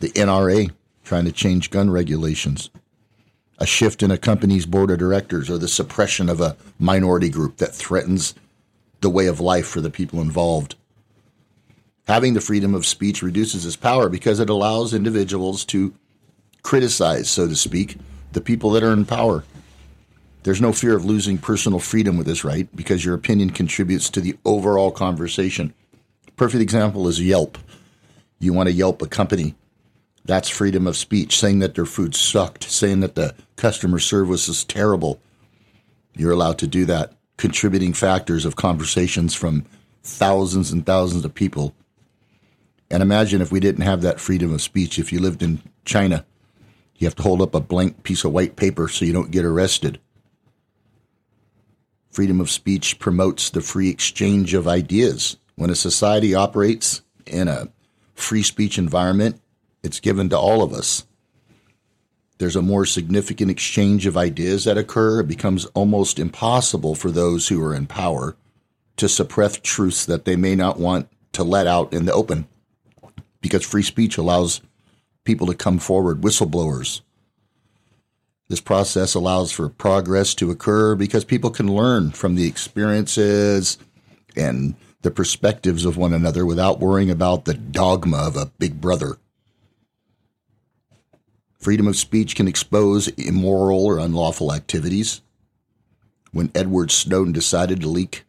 the 0.00 0.10
NRA 0.10 0.72
trying 1.04 1.26
to 1.26 1.32
change 1.32 1.70
gun 1.70 1.90
regulations, 1.90 2.70
a 3.58 3.66
shift 3.66 4.02
in 4.02 4.10
a 4.10 4.18
company's 4.18 4.66
board 4.66 4.90
of 4.90 4.98
directors, 4.98 5.48
or 5.48 5.58
the 5.58 5.68
suppression 5.68 6.28
of 6.28 6.40
a 6.40 6.56
minority 6.78 7.28
group 7.28 7.58
that 7.58 7.74
threatens 7.74 8.34
the 9.00 9.10
way 9.10 9.26
of 9.26 9.40
life 9.40 9.66
for 9.66 9.80
the 9.80 9.90
people 9.90 10.20
involved. 10.20 10.74
Having 12.08 12.34
the 12.34 12.40
freedom 12.40 12.74
of 12.74 12.86
speech 12.86 13.22
reduces 13.22 13.64
its 13.64 13.76
power 13.76 14.08
because 14.08 14.40
it 14.40 14.50
allows 14.50 14.92
individuals 14.92 15.64
to 15.66 15.94
criticize, 16.62 17.30
so 17.30 17.46
to 17.46 17.54
speak, 17.54 17.96
the 18.32 18.40
people 18.40 18.70
that 18.70 18.82
are 18.82 18.92
in 18.92 19.04
power. 19.04 19.44
There's 20.42 20.60
no 20.60 20.72
fear 20.72 20.96
of 20.96 21.04
losing 21.04 21.38
personal 21.38 21.78
freedom 21.78 22.16
with 22.16 22.26
this 22.26 22.44
right 22.44 22.68
because 22.74 23.04
your 23.04 23.14
opinion 23.14 23.50
contributes 23.50 24.10
to 24.10 24.20
the 24.20 24.36
overall 24.44 24.90
conversation. 24.90 25.72
Perfect 26.36 26.62
example 26.62 27.06
is 27.06 27.20
Yelp. 27.20 27.58
You 28.40 28.52
want 28.52 28.68
to 28.68 28.72
Yelp 28.72 29.02
a 29.02 29.06
company 29.06 29.54
that's 30.24 30.48
freedom 30.48 30.86
of 30.86 30.96
speech. 30.96 31.38
Saying 31.38 31.58
that 31.60 31.74
their 31.74 31.86
food 31.86 32.14
sucked, 32.14 32.64
saying 32.64 33.00
that 33.00 33.14
the 33.14 33.34
customer 33.56 33.98
service 33.98 34.48
is 34.48 34.64
terrible. 34.64 35.20
You're 36.14 36.32
allowed 36.32 36.58
to 36.58 36.66
do 36.66 36.84
that. 36.86 37.14
Contributing 37.36 37.92
factors 37.92 38.44
of 38.44 38.56
conversations 38.56 39.34
from 39.34 39.64
thousands 40.02 40.70
and 40.70 40.84
thousands 40.84 41.24
of 41.24 41.34
people. 41.34 41.74
And 42.90 43.02
imagine 43.02 43.40
if 43.40 43.50
we 43.50 43.60
didn't 43.60 43.84
have 43.84 44.02
that 44.02 44.20
freedom 44.20 44.52
of 44.52 44.60
speech. 44.62 44.98
If 44.98 45.12
you 45.12 45.18
lived 45.18 45.42
in 45.42 45.62
China, 45.84 46.24
you 46.96 47.06
have 47.06 47.16
to 47.16 47.22
hold 47.22 47.42
up 47.42 47.54
a 47.54 47.60
blank 47.60 48.02
piece 48.04 48.24
of 48.24 48.32
white 48.32 48.54
paper 48.54 48.86
so 48.86 49.04
you 49.04 49.12
don't 49.12 49.30
get 49.30 49.44
arrested. 49.44 49.98
Freedom 52.10 52.40
of 52.40 52.50
speech 52.50 52.98
promotes 52.98 53.50
the 53.50 53.62
free 53.62 53.88
exchange 53.88 54.54
of 54.54 54.68
ideas. 54.68 55.38
When 55.56 55.70
a 55.70 55.74
society 55.74 56.34
operates 56.34 57.02
in 57.26 57.48
a 57.48 57.68
free 58.14 58.42
speech 58.42 58.76
environment, 58.78 59.40
it's 59.82 60.00
given 60.00 60.28
to 60.30 60.38
all 60.38 60.62
of 60.62 60.72
us. 60.72 61.06
There's 62.38 62.56
a 62.56 62.62
more 62.62 62.86
significant 62.86 63.50
exchange 63.50 64.06
of 64.06 64.16
ideas 64.16 64.64
that 64.64 64.78
occur. 64.78 65.20
It 65.20 65.28
becomes 65.28 65.66
almost 65.66 66.18
impossible 66.18 66.94
for 66.94 67.10
those 67.10 67.48
who 67.48 67.62
are 67.62 67.74
in 67.74 67.86
power 67.86 68.36
to 68.96 69.08
suppress 69.08 69.58
truths 69.62 70.04
that 70.06 70.24
they 70.24 70.36
may 70.36 70.54
not 70.54 70.78
want 70.78 71.08
to 71.32 71.44
let 71.44 71.66
out 71.66 71.92
in 71.92 72.04
the 72.04 72.12
open 72.12 72.46
because 73.40 73.64
free 73.64 73.82
speech 73.82 74.16
allows 74.18 74.60
people 75.24 75.46
to 75.46 75.54
come 75.54 75.78
forward, 75.78 76.20
whistleblowers. 76.20 77.00
This 78.48 78.60
process 78.60 79.14
allows 79.14 79.50
for 79.50 79.68
progress 79.68 80.34
to 80.34 80.50
occur 80.50 80.94
because 80.94 81.24
people 81.24 81.50
can 81.50 81.74
learn 81.74 82.10
from 82.10 82.34
the 82.34 82.46
experiences 82.46 83.78
and 84.36 84.74
the 85.02 85.10
perspectives 85.10 85.84
of 85.84 85.96
one 85.96 86.12
another 86.12 86.44
without 86.44 86.80
worrying 86.80 87.10
about 87.10 87.44
the 87.44 87.54
dogma 87.54 88.18
of 88.18 88.36
a 88.36 88.52
big 88.58 88.80
brother. 88.80 89.16
Freedom 91.62 91.86
of 91.86 91.94
speech 91.94 92.34
can 92.34 92.48
expose 92.48 93.06
immoral 93.06 93.86
or 93.86 94.00
unlawful 94.00 94.52
activities. 94.52 95.20
When 96.32 96.50
Edward 96.56 96.90
Snowden 96.90 97.32
decided 97.32 97.80
to 97.80 97.88
leak 97.88 98.24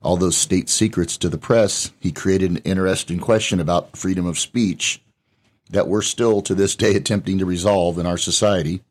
all 0.00 0.16
those 0.16 0.36
state 0.36 0.68
secrets 0.68 1.16
to 1.16 1.28
the 1.28 1.36
press, 1.36 1.90
he 1.98 2.12
created 2.12 2.52
an 2.52 2.58
interesting 2.58 3.18
question 3.18 3.58
about 3.58 3.96
freedom 3.96 4.24
of 4.24 4.38
speech 4.38 5.02
that 5.68 5.88
we're 5.88 6.00
still 6.00 6.40
to 6.42 6.54
this 6.54 6.76
day 6.76 6.94
attempting 6.94 7.38
to 7.38 7.44
resolve 7.44 7.98
in 7.98 8.06
our 8.06 8.16
society. 8.16 8.84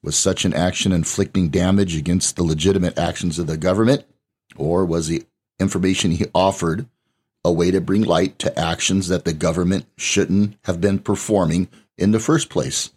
Was 0.00 0.16
such 0.16 0.44
an 0.44 0.54
action 0.54 0.92
inflicting 0.92 1.48
damage 1.48 1.96
against 1.96 2.36
the 2.36 2.44
legitimate 2.44 2.96
actions 2.96 3.40
of 3.40 3.48
the 3.48 3.56
government, 3.56 4.04
or 4.54 4.84
was 4.84 5.08
the 5.08 5.24
information 5.58 6.12
he 6.12 6.26
offered 6.32 6.86
a 7.44 7.50
way 7.50 7.72
to 7.72 7.80
bring 7.80 8.02
light 8.02 8.38
to 8.38 8.56
actions 8.56 9.08
that 9.08 9.24
the 9.24 9.32
government 9.32 9.86
shouldn't 9.96 10.56
have 10.62 10.80
been 10.80 11.00
performing 11.00 11.68
in 11.98 12.12
the 12.12 12.20
first 12.20 12.48
place? 12.48 12.90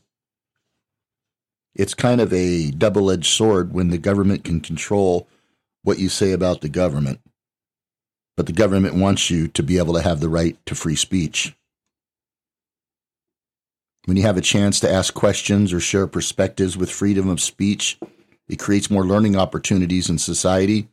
It's 1.75 1.93
kind 1.93 2.19
of 2.19 2.33
a 2.33 2.71
double 2.71 3.11
edged 3.11 3.31
sword 3.31 3.73
when 3.73 3.89
the 3.89 3.97
government 3.97 4.43
can 4.43 4.59
control 4.59 5.27
what 5.83 5.99
you 5.99 6.09
say 6.09 6.31
about 6.31 6.61
the 6.61 6.69
government, 6.69 7.21
but 8.35 8.47
the 8.47 8.53
government 8.53 8.95
wants 8.95 9.29
you 9.29 9.47
to 9.49 9.63
be 9.63 9.77
able 9.77 9.93
to 9.93 10.01
have 10.01 10.19
the 10.19 10.29
right 10.29 10.57
to 10.65 10.75
free 10.75 10.95
speech. 10.95 11.55
When 14.05 14.17
you 14.17 14.23
have 14.23 14.37
a 14.37 14.41
chance 14.41 14.79
to 14.79 14.91
ask 14.91 15.13
questions 15.13 15.71
or 15.71 15.79
share 15.79 16.07
perspectives 16.07 16.75
with 16.75 16.91
freedom 16.91 17.29
of 17.29 17.39
speech, 17.39 17.99
it 18.47 18.59
creates 18.59 18.89
more 18.89 19.05
learning 19.05 19.35
opportunities 19.35 20.09
in 20.09 20.17
society, 20.17 20.89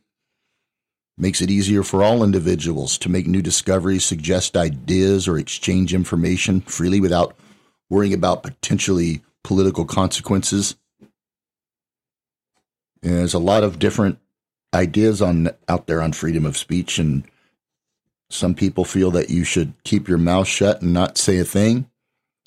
makes 1.17 1.41
it 1.41 1.49
easier 1.49 1.83
for 1.83 2.03
all 2.03 2.23
individuals 2.23 2.97
to 2.99 3.09
make 3.09 3.25
new 3.25 3.41
discoveries, 3.41 4.05
suggest 4.05 4.55
ideas, 4.55 5.27
or 5.27 5.37
exchange 5.37 5.93
information 5.93 6.61
freely 6.61 7.01
without 7.01 7.35
worrying 7.89 8.13
about 8.13 8.43
potentially 8.43 9.21
political 9.43 9.85
consequences. 9.85 10.75
And 13.01 13.13
there's 13.13 13.33
a 13.33 13.39
lot 13.39 13.63
of 13.63 13.79
different 13.79 14.19
ideas 14.73 15.21
on 15.21 15.49
out 15.67 15.87
there 15.87 16.01
on 16.01 16.11
freedom 16.11 16.45
of 16.45 16.57
speech 16.57 16.99
and 16.99 17.23
some 18.29 18.53
people 18.53 18.83
feel 18.83 19.11
that 19.11 19.29
you 19.29 19.43
should 19.43 19.73
keep 19.83 20.07
your 20.07 20.17
mouth 20.17 20.47
shut 20.47 20.81
and 20.81 20.93
not 20.93 21.17
say 21.17 21.37
a 21.37 21.45
thing. 21.45 21.89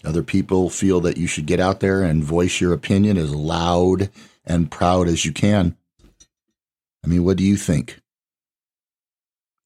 Other 0.04 0.22
people 0.22 0.70
feel 0.70 1.00
that 1.00 1.16
you 1.16 1.26
should 1.26 1.46
get 1.46 1.60
out 1.60 1.80
there 1.80 2.02
and 2.02 2.24
voice 2.24 2.60
your 2.60 2.72
opinion 2.72 3.16
as 3.16 3.34
loud 3.34 4.10
and 4.44 4.70
proud 4.70 5.08
as 5.08 5.24
you 5.24 5.32
can. 5.32 5.76
I 7.04 7.06
mean, 7.06 7.24
what 7.24 7.36
do 7.36 7.44
you 7.44 7.56
think? 7.56 8.00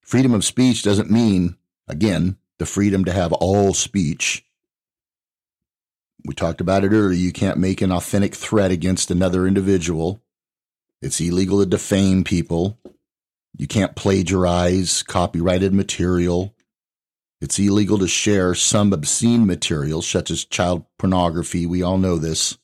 Freedom 0.03 0.35
of 0.35 0.45
speech 0.45 0.83
doesn't 0.83 1.11
mean, 1.11 1.57
again, 1.89 2.37
the 2.59 2.67
freedom 2.67 3.05
to 3.05 3.13
have 3.13 3.33
all 3.33 3.75
speech. 3.75 4.45
We 6.25 6.35
talked 6.35 6.61
about 6.61 6.85
it 6.85 6.93
earlier. 6.93 7.13
You 7.13 7.33
can't 7.33 7.59
make 7.59 7.83
an 7.83 7.93
authentic 7.93 8.35
threat 8.35 8.71
against 8.71 9.11
another 9.11 9.47
individual. 9.47 10.23
It's 11.03 11.21
illegal 11.21 11.61
to 11.61 11.67
defame 11.67 12.25
people. 12.25 12.79
You 13.57 13.67
can't 13.67 13.95
plagiarize 13.95 15.03
copyrighted 15.03 15.75
material. 15.75 16.55
It's 17.41 17.59
illegal 17.59 17.99
to 17.99 18.09
share 18.09 18.55
some 18.55 18.93
obscene 18.93 19.47
material, 19.47 20.01
such 20.01 20.31
as 20.31 20.47
child 20.47 20.87
pornography. 20.99 21.67
We 21.67 21.83
all 21.83 21.99
know 21.99 22.17
this. 22.17 22.57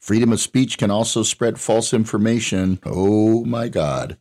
Freedom 0.00 0.32
of 0.32 0.40
speech 0.40 0.78
can 0.78 0.90
also 0.90 1.24
spread 1.24 1.60
false 1.60 1.92
information. 1.92 2.78
Oh 2.86 3.44
my 3.44 3.68
God. 3.68 4.16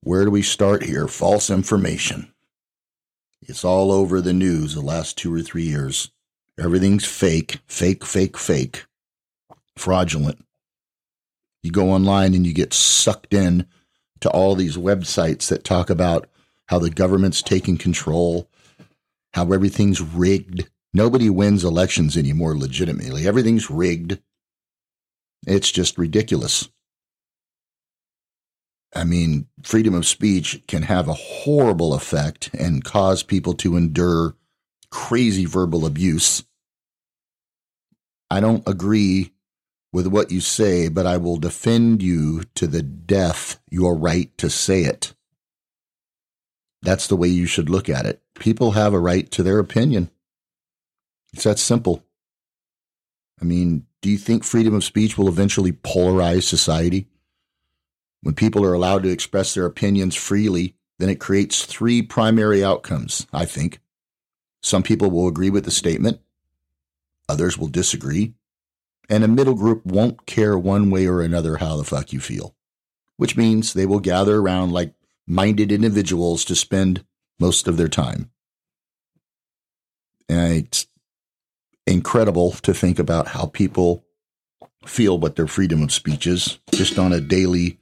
Where 0.00 0.24
do 0.24 0.30
we 0.30 0.42
start 0.42 0.84
here? 0.84 1.06
False 1.06 1.50
information. 1.50 2.32
It's 3.42 3.64
all 3.64 3.92
over 3.92 4.20
the 4.20 4.32
news 4.32 4.74
the 4.74 4.80
last 4.80 5.18
two 5.18 5.32
or 5.32 5.42
three 5.42 5.64
years. 5.64 6.10
Everything's 6.58 7.04
fake, 7.04 7.58
fake, 7.66 8.04
fake, 8.04 8.38
fake, 8.38 8.86
fraudulent. 9.76 10.44
You 11.62 11.72
go 11.72 11.90
online 11.90 12.34
and 12.34 12.46
you 12.46 12.52
get 12.52 12.72
sucked 12.72 13.34
in 13.34 13.66
to 14.20 14.30
all 14.30 14.54
these 14.54 14.76
websites 14.76 15.48
that 15.48 15.64
talk 15.64 15.90
about 15.90 16.28
how 16.66 16.78
the 16.78 16.90
government's 16.90 17.42
taking 17.42 17.76
control, 17.76 18.48
how 19.32 19.52
everything's 19.52 20.00
rigged. 20.00 20.68
Nobody 20.92 21.28
wins 21.28 21.64
elections 21.64 22.16
anymore 22.16 22.56
legitimately. 22.56 23.26
Everything's 23.26 23.70
rigged. 23.70 24.20
It's 25.46 25.72
just 25.72 25.98
ridiculous. 25.98 26.68
I 28.94 29.02
mean, 29.04 29.48
freedom 29.62 29.94
of 29.94 30.06
speech 30.06 30.62
can 30.68 30.82
have 30.82 31.08
a 31.08 31.14
horrible 31.14 31.94
effect 31.94 32.50
and 32.54 32.84
cause 32.84 33.24
people 33.24 33.54
to 33.54 33.76
endure 33.76 34.36
crazy 34.94 35.44
verbal 35.44 35.84
abuse. 35.84 36.44
I 38.30 38.38
don't 38.38 38.66
agree 38.66 39.32
with 39.92 40.06
what 40.06 40.30
you 40.30 40.40
say, 40.40 40.88
but 40.88 41.04
I 41.04 41.16
will 41.16 41.36
defend 41.36 42.00
you 42.00 42.44
to 42.54 42.68
the 42.68 42.80
death 42.80 43.60
your 43.68 43.96
right 43.96 44.36
to 44.38 44.48
say 44.48 44.84
it. 44.84 45.12
That's 46.82 47.08
the 47.08 47.16
way 47.16 47.26
you 47.26 47.46
should 47.46 47.68
look 47.68 47.88
at 47.88 48.06
it. 48.06 48.22
People 48.38 48.70
have 48.72 48.94
a 48.94 49.00
right 49.00 49.28
to 49.32 49.42
their 49.42 49.58
opinion. 49.58 50.10
It's 51.32 51.44
that 51.44 51.58
simple. 51.58 52.04
I 53.42 53.44
mean, 53.44 53.86
do 54.00 54.08
you 54.08 54.16
think 54.16 54.44
freedom 54.44 54.74
of 54.74 54.84
speech 54.84 55.18
will 55.18 55.28
eventually 55.28 55.72
polarize 55.72 56.44
society? 56.44 57.08
When 58.22 58.36
people 58.36 58.64
are 58.64 58.74
allowed 58.74 59.02
to 59.02 59.10
express 59.10 59.54
their 59.54 59.66
opinions 59.66 60.14
freely, 60.14 60.76
then 61.00 61.08
it 61.08 61.18
creates 61.18 61.66
three 61.66 62.00
primary 62.00 62.62
outcomes, 62.62 63.26
I 63.32 63.44
think. 63.44 63.80
Some 64.64 64.82
people 64.82 65.10
will 65.10 65.28
agree 65.28 65.50
with 65.50 65.66
the 65.66 65.70
statement, 65.70 66.20
others 67.28 67.58
will 67.58 67.68
disagree, 67.68 68.32
and 69.10 69.22
a 69.22 69.28
middle 69.28 69.52
group 69.52 69.84
won't 69.84 70.24
care 70.24 70.58
one 70.58 70.90
way 70.90 71.06
or 71.06 71.20
another 71.20 71.58
how 71.58 71.76
the 71.76 71.84
fuck 71.84 72.14
you 72.14 72.18
feel, 72.18 72.56
which 73.18 73.36
means 73.36 73.74
they 73.74 73.84
will 73.84 74.00
gather 74.00 74.38
around 74.38 74.72
like 74.72 74.94
minded 75.26 75.70
individuals 75.70 76.46
to 76.46 76.54
spend 76.54 77.04
most 77.38 77.68
of 77.68 77.76
their 77.76 77.88
time. 77.88 78.30
And 80.30 80.54
it's 80.54 80.86
incredible 81.86 82.52
to 82.52 82.72
think 82.72 82.98
about 82.98 83.28
how 83.28 83.44
people 83.44 84.06
feel 84.86 85.18
what 85.18 85.36
their 85.36 85.46
freedom 85.46 85.82
of 85.82 85.92
speech 85.92 86.26
is 86.26 86.58
just 86.72 86.98
on 86.98 87.12
a 87.12 87.20
daily 87.20 87.78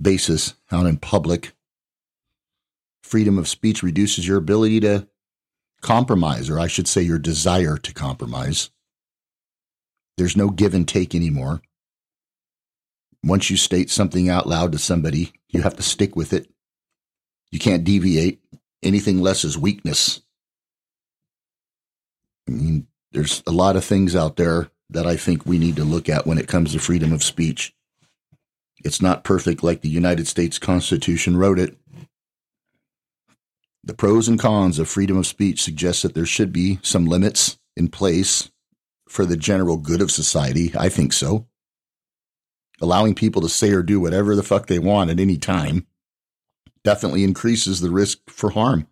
basis 0.00 0.54
out 0.70 0.86
in 0.86 0.96
public. 0.96 1.52
Freedom 3.02 3.36
of 3.36 3.48
speech 3.48 3.82
reduces 3.82 4.26
your 4.26 4.38
ability 4.38 4.80
to 4.80 5.06
compromise, 5.82 6.48
or 6.48 6.58
I 6.58 6.68
should 6.68 6.88
say, 6.88 7.02
your 7.02 7.18
desire 7.18 7.76
to 7.76 7.92
compromise. 7.92 8.70
There's 10.16 10.36
no 10.36 10.48
give 10.48 10.74
and 10.74 10.86
take 10.86 11.14
anymore. 11.14 11.60
Once 13.24 13.50
you 13.50 13.56
state 13.56 13.90
something 13.90 14.28
out 14.28 14.48
loud 14.48 14.72
to 14.72 14.78
somebody, 14.78 15.32
you 15.48 15.62
have 15.62 15.76
to 15.76 15.82
stick 15.82 16.16
with 16.16 16.32
it. 16.32 16.48
You 17.50 17.58
can't 17.58 17.84
deviate. 17.84 18.40
Anything 18.82 19.20
less 19.20 19.44
is 19.44 19.58
weakness. 19.58 20.22
I 22.48 22.52
mean, 22.52 22.86
there's 23.12 23.42
a 23.46 23.52
lot 23.52 23.76
of 23.76 23.84
things 23.84 24.16
out 24.16 24.36
there 24.36 24.70
that 24.90 25.06
I 25.06 25.16
think 25.16 25.46
we 25.46 25.58
need 25.58 25.76
to 25.76 25.84
look 25.84 26.08
at 26.08 26.26
when 26.26 26.38
it 26.38 26.48
comes 26.48 26.72
to 26.72 26.78
freedom 26.78 27.12
of 27.12 27.22
speech. 27.22 27.74
It's 28.84 29.00
not 29.00 29.24
perfect 29.24 29.62
like 29.62 29.80
the 29.80 29.88
United 29.88 30.26
States 30.26 30.58
Constitution 30.58 31.36
wrote 31.36 31.58
it. 31.58 31.76
The 33.84 33.94
pros 33.94 34.28
and 34.28 34.38
cons 34.38 34.78
of 34.78 34.88
freedom 34.88 35.16
of 35.16 35.26
speech 35.26 35.62
suggest 35.62 36.02
that 36.02 36.14
there 36.14 36.26
should 36.26 36.52
be 36.52 36.78
some 36.82 37.06
limits 37.06 37.58
in 37.76 37.88
place 37.88 38.50
for 39.08 39.26
the 39.26 39.36
general 39.36 39.76
good 39.76 40.00
of 40.00 40.10
society. 40.10 40.72
I 40.78 40.88
think 40.88 41.12
so. 41.12 41.46
Allowing 42.80 43.14
people 43.14 43.42
to 43.42 43.48
say 43.48 43.70
or 43.70 43.82
do 43.82 44.00
whatever 44.00 44.36
the 44.36 44.42
fuck 44.44 44.66
they 44.66 44.78
want 44.78 45.10
at 45.10 45.18
any 45.18 45.36
time 45.36 45.86
definitely 46.84 47.24
increases 47.24 47.80
the 47.80 47.90
risk 47.90 48.18
for 48.30 48.50
harm. 48.50 48.86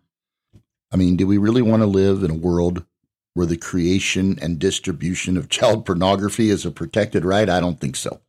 I 0.91 0.97
mean, 0.97 1.15
do 1.15 1.25
we 1.25 1.37
really 1.37 1.61
want 1.61 1.81
to 1.81 1.87
live 1.87 2.23
in 2.23 2.31
a 2.31 2.35
world 2.35 2.85
where 3.33 3.45
the 3.45 3.57
creation 3.57 4.37
and 4.41 4.59
distribution 4.59 5.37
of 5.37 5.47
child 5.47 5.85
pornography 5.85 6.49
is 6.49 6.65
a 6.65 6.71
protected 6.71 7.23
right? 7.23 7.49
I 7.49 7.61
don't 7.61 7.79
think 7.79 7.95
so. 7.95 8.19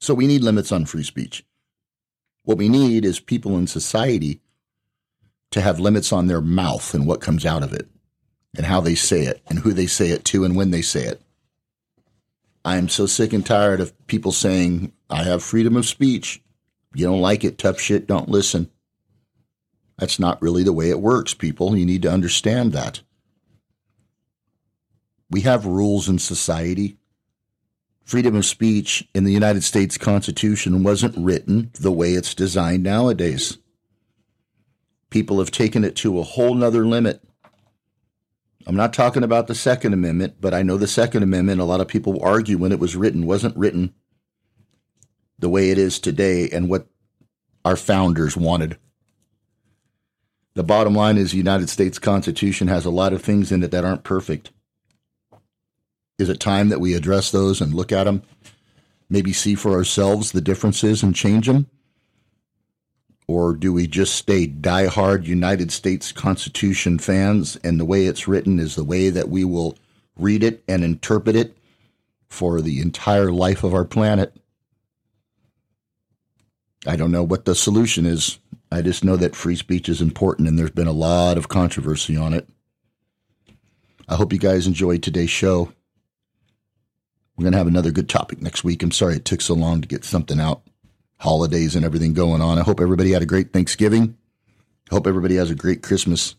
So 0.00 0.14
we 0.14 0.28
need 0.28 0.44
limits 0.44 0.70
on 0.70 0.86
free 0.86 1.02
speech. 1.02 1.44
What 2.44 2.58
we 2.58 2.68
need 2.68 3.04
is 3.04 3.18
people 3.18 3.58
in 3.58 3.66
society 3.66 4.40
to 5.50 5.60
have 5.60 5.80
limits 5.80 6.12
on 6.12 6.26
their 6.26 6.40
mouth 6.40 6.94
and 6.94 7.06
what 7.06 7.20
comes 7.20 7.46
out 7.46 7.62
of 7.62 7.72
it 7.72 7.88
and 8.56 8.66
how 8.66 8.80
they 8.80 8.94
say 8.94 9.22
it 9.22 9.42
and 9.48 9.60
who 9.60 9.72
they 9.72 9.86
say 9.86 10.10
it 10.10 10.24
to 10.26 10.44
and 10.44 10.56
when 10.56 10.70
they 10.70 10.82
say 10.82 11.04
it. 11.04 11.22
I 12.64 12.76
am 12.76 12.88
so 12.88 13.06
sick 13.06 13.32
and 13.32 13.44
tired 13.44 13.80
of 13.80 13.94
people 14.06 14.32
saying, 14.32 14.92
I 15.08 15.22
have 15.22 15.42
freedom 15.42 15.76
of 15.76 15.86
speech. 15.86 16.42
You 16.94 17.06
don't 17.06 17.20
like 17.20 17.44
it, 17.44 17.58
tough 17.58 17.80
shit, 17.80 18.06
don't 18.06 18.28
listen. 18.28 18.70
That's 19.98 20.18
not 20.18 20.40
really 20.42 20.62
the 20.62 20.72
way 20.72 20.90
it 20.90 21.00
works, 21.00 21.34
people. 21.34 21.76
You 21.76 21.86
need 21.86 22.02
to 22.02 22.12
understand 22.12 22.72
that. 22.72 23.00
We 25.30 25.42
have 25.42 25.66
rules 25.66 26.08
in 26.08 26.18
society. 26.18 26.98
Freedom 28.04 28.36
of 28.36 28.46
speech 28.46 29.06
in 29.14 29.24
the 29.24 29.32
United 29.32 29.64
States 29.64 29.98
Constitution 29.98 30.82
wasn't 30.82 31.16
written 31.18 31.70
the 31.74 31.92
way 31.92 32.12
it's 32.12 32.34
designed 32.34 32.82
nowadays. 32.82 33.58
People 35.10 35.38
have 35.38 35.50
taken 35.50 35.84
it 35.84 35.96
to 35.96 36.18
a 36.18 36.22
whole 36.22 36.54
nother 36.54 36.86
limit. 36.86 37.22
I'm 38.66 38.76
not 38.76 38.92
talking 38.92 39.22
about 39.22 39.46
the 39.46 39.54
Second 39.54 39.94
Amendment, 39.94 40.36
but 40.40 40.52
I 40.52 40.62
know 40.62 40.76
the 40.76 40.86
Second 40.86 41.22
Amendment, 41.22 41.60
a 41.60 41.64
lot 41.64 41.80
of 41.80 41.88
people 41.88 42.22
argue 42.22 42.58
when 42.58 42.72
it 42.72 42.78
was 42.78 42.96
written, 42.96 43.26
wasn't 43.26 43.56
written 43.56 43.94
the 45.38 45.48
way 45.48 45.70
it 45.70 45.78
is 45.78 45.98
today 45.98 46.50
and 46.50 46.68
what 46.68 46.86
our 47.64 47.76
founders 47.76 48.36
wanted. 48.36 48.76
The 50.54 50.64
bottom 50.64 50.94
line 50.94 51.16
is 51.16 51.30
the 51.30 51.36
United 51.38 51.70
States 51.70 51.98
Constitution 51.98 52.68
has 52.68 52.84
a 52.84 52.90
lot 52.90 53.12
of 53.12 53.22
things 53.22 53.52
in 53.52 53.62
it 53.62 53.70
that 53.70 53.84
aren't 53.84 54.04
perfect. 54.04 54.50
Is 56.18 56.28
it 56.28 56.40
time 56.40 56.68
that 56.68 56.80
we 56.80 56.94
address 56.94 57.30
those 57.30 57.60
and 57.60 57.72
look 57.72 57.92
at 57.92 58.04
them? 58.04 58.22
Maybe 59.08 59.32
see 59.32 59.54
for 59.54 59.72
ourselves 59.72 60.32
the 60.32 60.40
differences 60.40 61.02
and 61.02 61.14
change 61.14 61.46
them? 61.46 61.68
Or 63.28 63.54
do 63.54 63.74
we 63.74 63.86
just 63.86 64.14
stay 64.14 64.48
diehard 64.48 65.26
United 65.26 65.70
States 65.70 66.12
Constitution 66.12 66.98
fans 66.98 67.56
and 67.62 67.78
the 67.78 67.84
way 67.84 68.06
it's 68.06 68.26
written 68.26 68.58
is 68.58 68.74
the 68.74 68.84
way 68.84 69.10
that 69.10 69.28
we 69.28 69.44
will 69.44 69.76
read 70.16 70.42
it 70.42 70.64
and 70.66 70.82
interpret 70.82 71.36
it 71.36 71.54
for 72.30 72.62
the 72.62 72.80
entire 72.80 73.30
life 73.30 73.62
of 73.62 73.74
our 73.74 73.84
planet? 73.84 74.34
I 76.86 76.96
don't 76.96 77.12
know 77.12 77.22
what 77.22 77.44
the 77.44 77.54
solution 77.54 78.06
is. 78.06 78.38
I 78.72 78.80
just 78.80 79.04
know 79.04 79.16
that 79.16 79.36
free 79.36 79.56
speech 79.56 79.90
is 79.90 80.00
important 80.00 80.48
and 80.48 80.58
there's 80.58 80.70
been 80.70 80.86
a 80.86 80.92
lot 80.92 81.36
of 81.36 81.48
controversy 81.48 82.16
on 82.16 82.32
it. 82.32 82.48
I 84.08 84.14
hope 84.14 84.32
you 84.32 84.38
guys 84.38 84.66
enjoyed 84.66 85.02
today's 85.02 85.30
show. 85.30 85.70
We're 87.36 87.42
going 87.42 87.52
to 87.52 87.58
have 87.58 87.66
another 87.66 87.92
good 87.92 88.08
topic 88.08 88.40
next 88.40 88.64
week. 88.64 88.82
I'm 88.82 88.90
sorry 88.90 89.16
it 89.16 89.26
took 89.26 89.42
so 89.42 89.52
long 89.52 89.82
to 89.82 89.88
get 89.88 90.04
something 90.04 90.40
out 90.40 90.62
holidays 91.18 91.76
and 91.76 91.84
everything 91.84 92.14
going 92.14 92.40
on. 92.40 92.58
I 92.58 92.62
hope 92.62 92.80
everybody 92.80 93.12
had 93.12 93.22
a 93.22 93.26
great 93.26 93.52
Thanksgiving. 93.52 94.16
Hope 94.90 95.06
everybody 95.06 95.36
has 95.36 95.50
a 95.50 95.54
great 95.54 95.82
Christmas. 95.82 96.34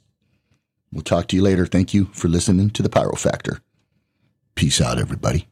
We'll 0.92 1.04
talk 1.04 1.28
to 1.28 1.36
you 1.36 1.42
later. 1.42 1.66
Thank 1.66 1.94
you 1.94 2.06
for 2.14 2.28
listening 2.28 2.72
to 2.72 2.84
the 2.84 2.90
Pyro 2.90 3.16
Factor. 3.16 3.62
Peace 4.56 4.82
out, 4.82 4.98
everybody. 4.98 5.48